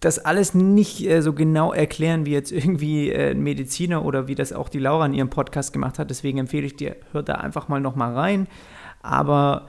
das 0.00 0.18
alles 0.18 0.52
nicht 0.52 1.06
äh, 1.06 1.22
so 1.22 1.32
genau 1.32 1.72
erklären 1.72 2.26
wie 2.26 2.32
jetzt 2.32 2.50
irgendwie 2.50 3.10
äh, 3.10 3.30
ein 3.30 3.42
Mediziner 3.42 4.04
oder 4.04 4.26
wie 4.26 4.34
das 4.34 4.52
auch 4.52 4.68
die 4.68 4.80
Laura 4.80 5.06
in 5.06 5.14
ihrem 5.14 5.30
Podcast 5.30 5.72
gemacht 5.72 5.98
hat. 5.98 6.10
Deswegen 6.10 6.38
empfehle 6.38 6.66
ich 6.66 6.76
dir, 6.76 6.96
hör 7.12 7.22
da 7.22 7.34
einfach 7.34 7.68
mal 7.68 7.80
noch 7.80 7.94
mal 7.94 8.12
rein. 8.12 8.48
Aber 9.02 9.68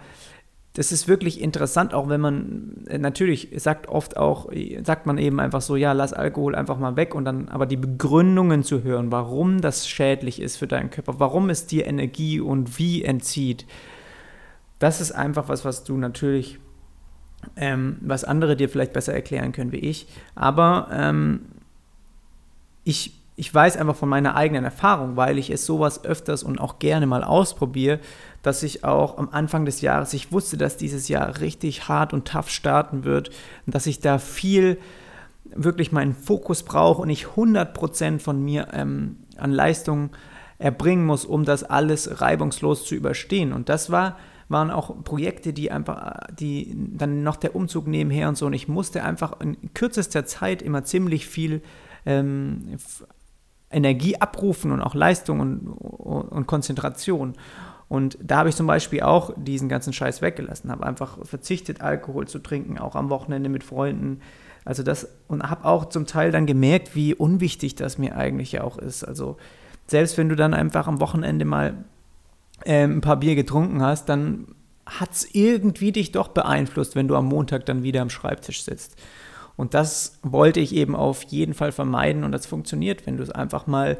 das 0.73 0.91
ist 0.91 1.07
wirklich 1.07 1.39
interessant, 1.39 1.93
auch 1.93 2.09
wenn 2.09 2.19
man 2.19 2.85
äh, 2.87 2.97
natürlich 2.97 3.49
sagt 3.57 3.87
oft 3.87 4.17
auch, 4.17 4.49
sagt 4.83 5.05
man 5.05 5.19
eben 5.19 5.39
einfach 5.39 5.61
so, 5.61 5.75
ja, 5.75 5.91
lass 5.91 6.13
Alkohol 6.13 6.55
einfach 6.55 6.79
mal 6.79 6.95
weg 6.95 7.13
und 7.13 7.25
dann 7.25 7.47
aber 7.49 7.67
die 7.67 7.77
Begründungen 7.77 8.63
zu 8.63 8.81
hören, 8.81 9.11
warum 9.11 9.61
das 9.61 9.87
schädlich 9.87 10.41
ist 10.41 10.57
für 10.57 10.67
deinen 10.67 10.89
Körper, 10.89 11.19
warum 11.19 11.51
es 11.51 11.67
dir 11.67 11.85
Energie 11.85 12.39
und 12.39 12.79
wie 12.79 13.03
entzieht, 13.03 13.67
das 14.79 14.99
ist 14.99 15.11
einfach 15.11 15.47
was, 15.47 15.63
was 15.63 15.83
du 15.83 15.95
natürlich, 15.95 16.59
ähm, 17.55 17.97
was 18.01 18.23
andere 18.23 18.55
dir 18.55 18.67
vielleicht 18.67 18.93
besser 18.93 19.13
erklären 19.13 19.51
können 19.51 19.71
wie 19.71 19.77
ich, 19.77 20.07
aber 20.33 20.87
ähm, 20.91 21.41
ich 22.83 23.13
ich 23.35 23.53
weiß 23.53 23.77
einfach 23.77 23.95
von 23.95 24.09
meiner 24.09 24.35
eigenen 24.35 24.63
Erfahrung, 24.63 25.15
weil 25.15 25.39
ich 25.39 25.49
es 25.49 25.65
sowas 25.65 26.05
öfters 26.05 26.43
und 26.43 26.59
auch 26.59 26.77
gerne 26.77 27.07
mal 27.07 27.23
ausprobiere, 27.23 27.99
dass 28.43 28.61
ich 28.61 28.83
auch 28.83 29.17
am 29.17 29.29
Anfang 29.31 29.65
des 29.65 29.81
Jahres, 29.81 30.13
ich 30.13 30.31
wusste, 30.31 30.57
dass 30.57 30.77
dieses 30.77 31.07
Jahr 31.07 31.39
richtig 31.39 31.87
hart 31.87 32.13
und 32.13 32.27
tough 32.27 32.49
starten 32.49 33.03
wird 33.05 33.29
und 33.65 33.73
dass 33.73 33.87
ich 33.87 33.99
da 33.99 34.19
viel 34.19 34.77
wirklich 35.55 35.91
meinen 35.91 36.13
Fokus 36.13 36.63
brauche 36.63 37.01
und 37.01 37.09
ich 37.09 37.25
100% 37.25 38.19
von 38.19 38.43
mir 38.43 38.67
ähm, 38.73 39.17
an 39.37 39.51
Leistung 39.51 40.11
erbringen 40.59 41.05
muss, 41.05 41.25
um 41.25 41.45
das 41.45 41.63
alles 41.63 42.21
reibungslos 42.21 42.85
zu 42.85 42.95
überstehen. 42.95 43.53
Und 43.53 43.69
das 43.69 43.89
war, 43.89 44.17
waren 44.49 44.71
auch 44.71 45.03
Projekte, 45.03 45.53
die 45.53 45.71
einfach, 45.71 46.19
die 46.37 46.75
dann 46.75 47.23
noch 47.23 47.37
der 47.37 47.55
Umzug 47.55 47.87
nebenher 47.87 48.29
und 48.29 48.37
so. 48.37 48.45
Und 48.45 48.53
ich 48.53 48.67
musste 48.67 49.03
einfach 49.03 49.39
in 49.41 49.73
kürzester 49.73 50.25
Zeit 50.25 50.61
immer 50.61 50.83
ziemlich 50.83 51.27
viel 51.27 51.61
ähm, 52.05 52.77
Energie 53.69 54.17
abrufen 54.17 54.71
und 54.71 54.81
auch 54.81 54.95
Leistung 54.95 55.39
und, 55.39 55.67
und 55.67 56.47
Konzentration. 56.47 57.33
Und 57.93 58.17
da 58.23 58.37
habe 58.37 58.49
ich 58.49 58.55
zum 58.55 58.65
Beispiel 58.65 59.03
auch 59.03 59.35
diesen 59.37 59.69
ganzen 59.69 59.93
Scheiß 59.93 60.23
weggelassen, 60.23 60.71
habe 60.71 60.83
einfach 60.83 61.23
verzichtet, 61.27 61.81
Alkohol 61.81 62.27
zu 62.27 62.39
trinken, 62.39 62.79
auch 62.79 62.95
am 62.95 63.11
Wochenende 63.11 63.49
mit 63.49 63.63
Freunden. 63.63 64.19
Also 64.65 64.81
das 64.81 65.07
und 65.27 65.43
habe 65.47 65.65
auch 65.65 65.85
zum 65.85 66.07
Teil 66.07 66.31
dann 66.31 66.47
gemerkt, 66.47 66.95
wie 66.95 67.13
unwichtig 67.13 67.75
das 67.75 67.99
mir 67.99 68.15
eigentlich 68.15 68.59
auch 68.61 68.79
ist. 68.79 69.03
Also 69.03 69.37
selbst 69.85 70.17
wenn 70.17 70.27
du 70.27 70.35
dann 70.35 70.55
einfach 70.55 70.87
am 70.87 71.01
Wochenende 71.01 71.45
mal 71.45 71.85
äh, 72.65 72.83
ein 72.83 73.01
paar 73.01 73.17
Bier 73.17 73.35
getrunken 73.35 73.83
hast, 73.83 74.09
dann 74.09 74.55
hat 74.87 75.11
es 75.11 75.35
irgendwie 75.35 75.91
dich 75.91 76.11
doch 76.11 76.29
beeinflusst, 76.29 76.95
wenn 76.95 77.07
du 77.07 77.15
am 77.15 77.27
Montag 77.27 77.67
dann 77.67 77.83
wieder 77.83 78.01
am 78.01 78.09
Schreibtisch 78.09 78.63
sitzt. 78.63 78.97
Und 79.55 79.75
das 79.75 80.19
wollte 80.23 80.59
ich 80.59 80.73
eben 80.73 80.95
auf 80.95 81.23
jeden 81.23 81.53
Fall 81.53 81.71
vermeiden 81.71 82.23
und 82.23 82.31
das 82.31 82.47
funktioniert, 82.47 83.05
wenn 83.05 83.17
du 83.17 83.23
es 83.23 83.29
einfach 83.29 83.67
mal 83.67 83.97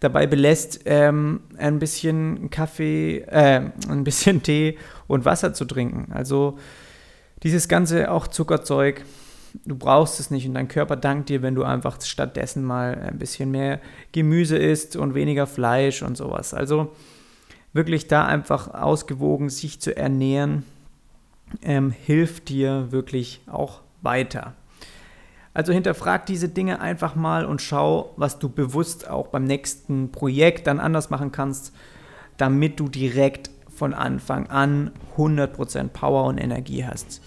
dabei 0.00 0.26
belässt, 0.26 0.80
ähm, 0.86 1.40
ein 1.58 1.78
bisschen 1.78 2.50
Kaffee, 2.50 3.18
äh, 3.28 3.70
ein 3.88 4.04
bisschen 4.04 4.42
Tee 4.42 4.78
und 5.06 5.24
Wasser 5.24 5.52
zu 5.52 5.66
trinken. 5.66 6.10
Also 6.12 6.58
dieses 7.42 7.68
ganze 7.68 8.10
auch 8.10 8.26
Zuckerzeug, 8.26 9.04
du 9.66 9.76
brauchst 9.76 10.20
es 10.20 10.30
nicht 10.30 10.48
und 10.48 10.54
dein 10.54 10.68
Körper 10.68 10.96
dankt 10.96 11.28
dir, 11.28 11.42
wenn 11.42 11.54
du 11.54 11.64
einfach 11.64 12.00
stattdessen 12.00 12.64
mal 12.64 12.94
ein 12.94 13.18
bisschen 13.18 13.50
mehr 13.50 13.80
Gemüse 14.12 14.56
isst 14.56 14.96
und 14.96 15.14
weniger 15.14 15.46
Fleisch 15.46 16.02
und 16.02 16.16
sowas. 16.16 16.54
Also 16.54 16.92
wirklich 17.74 18.08
da 18.08 18.24
einfach 18.24 18.72
ausgewogen 18.72 19.50
sich 19.50 19.80
zu 19.80 19.94
ernähren, 19.94 20.64
ähm, 21.60 21.90
hilft 21.90 22.48
dir 22.48 22.90
wirklich 22.90 23.42
auch 23.46 23.82
weiter. 24.00 24.54
Also 25.54 25.72
hinterfrag 25.72 26.26
diese 26.26 26.48
Dinge 26.48 26.80
einfach 26.80 27.14
mal 27.14 27.46
und 27.46 27.62
schau, 27.62 28.12
was 28.16 28.40
du 28.40 28.48
bewusst 28.48 29.08
auch 29.08 29.28
beim 29.28 29.44
nächsten 29.44 30.10
Projekt 30.10 30.66
dann 30.66 30.80
anders 30.80 31.10
machen 31.10 31.30
kannst, 31.30 31.72
damit 32.36 32.80
du 32.80 32.88
direkt 32.88 33.50
von 33.72 33.94
Anfang 33.94 34.48
an 34.48 34.90
100% 35.16 35.88
Power 35.88 36.24
und 36.24 36.38
Energie 36.38 36.84
hast. 36.84 37.22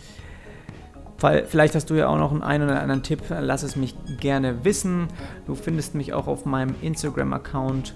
Vielleicht 1.18 1.74
hast 1.74 1.90
du 1.90 1.96
ja 1.96 2.10
auch 2.10 2.18
noch 2.18 2.40
einen 2.42 2.66
oder 2.66 2.82
anderen 2.82 3.02
Tipp, 3.02 3.22
lass 3.30 3.64
es 3.64 3.76
mich 3.76 3.96
gerne 4.20 4.64
wissen. 4.66 5.08
Du 5.48 5.56
findest 5.56 5.96
mich 5.96 6.14
auch 6.14 6.28
auf 6.28 6.46
meinem 6.46 6.76
Instagram-Account. 6.82 7.96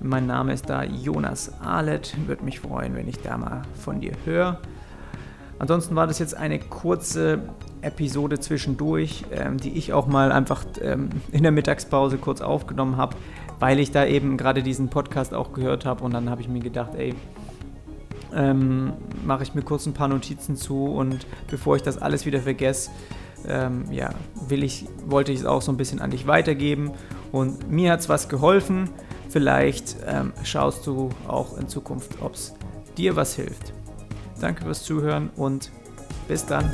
Mein 0.00 0.26
Name 0.26 0.52
ist 0.52 0.68
da 0.68 0.84
Jonas 0.84 1.60
Ahlet. 1.60 2.14
Würde 2.26 2.44
mich 2.44 2.60
freuen, 2.60 2.94
wenn 2.94 3.08
ich 3.08 3.18
da 3.20 3.36
mal 3.36 3.62
von 3.74 4.00
dir 4.00 4.12
höre. 4.24 4.60
Ansonsten 5.62 5.94
war 5.94 6.08
das 6.08 6.18
jetzt 6.18 6.36
eine 6.36 6.58
kurze 6.58 7.38
Episode 7.82 8.40
zwischendurch, 8.40 9.24
ähm, 9.30 9.58
die 9.58 9.70
ich 9.78 9.92
auch 9.92 10.08
mal 10.08 10.32
einfach 10.32 10.64
ähm, 10.80 11.10
in 11.30 11.44
der 11.44 11.52
Mittagspause 11.52 12.18
kurz 12.18 12.40
aufgenommen 12.40 12.96
habe, 12.96 13.14
weil 13.60 13.78
ich 13.78 13.92
da 13.92 14.04
eben 14.04 14.36
gerade 14.36 14.64
diesen 14.64 14.88
Podcast 14.88 15.32
auch 15.32 15.52
gehört 15.52 15.84
habe 15.84 16.02
und 16.02 16.12
dann 16.14 16.30
habe 16.30 16.40
ich 16.40 16.48
mir 16.48 16.58
gedacht, 16.58 16.96
ey, 16.96 17.14
ähm, 18.34 18.94
mache 19.24 19.44
ich 19.44 19.54
mir 19.54 19.62
kurz 19.62 19.86
ein 19.86 19.94
paar 19.94 20.08
Notizen 20.08 20.56
zu 20.56 20.86
und 20.86 21.28
bevor 21.48 21.76
ich 21.76 21.82
das 21.82 21.96
alles 21.96 22.26
wieder 22.26 22.40
vergesse, 22.40 22.90
ähm, 23.46 23.84
ja, 23.92 24.10
will 24.48 24.64
ich, 24.64 24.86
wollte 25.06 25.30
ich 25.30 25.38
es 25.38 25.46
auch 25.46 25.62
so 25.62 25.70
ein 25.70 25.76
bisschen 25.76 26.00
an 26.00 26.10
dich 26.10 26.26
weitergeben 26.26 26.90
und 27.30 27.70
mir 27.70 27.92
hat 27.92 28.00
es 28.00 28.08
was 28.08 28.28
geholfen. 28.28 28.90
Vielleicht 29.28 29.94
ähm, 30.08 30.32
schaust 30.42 30.88
du 30.88 31.10
auch 31.28 31.56
in 31.56 31.68
Zukunft, 31.68 32.20
ob 32.20 32.34
es 32.34 32.52
dir 32.96 33.14
was 33.14 33.36
hilft. 33.36 33.72
Danke 34.42 34.64
fürs 34.64 34.82
Zuhören 34.82 35.30
und 35.36 35.70
bis 36.26 36.44
dann. 36.44 36.68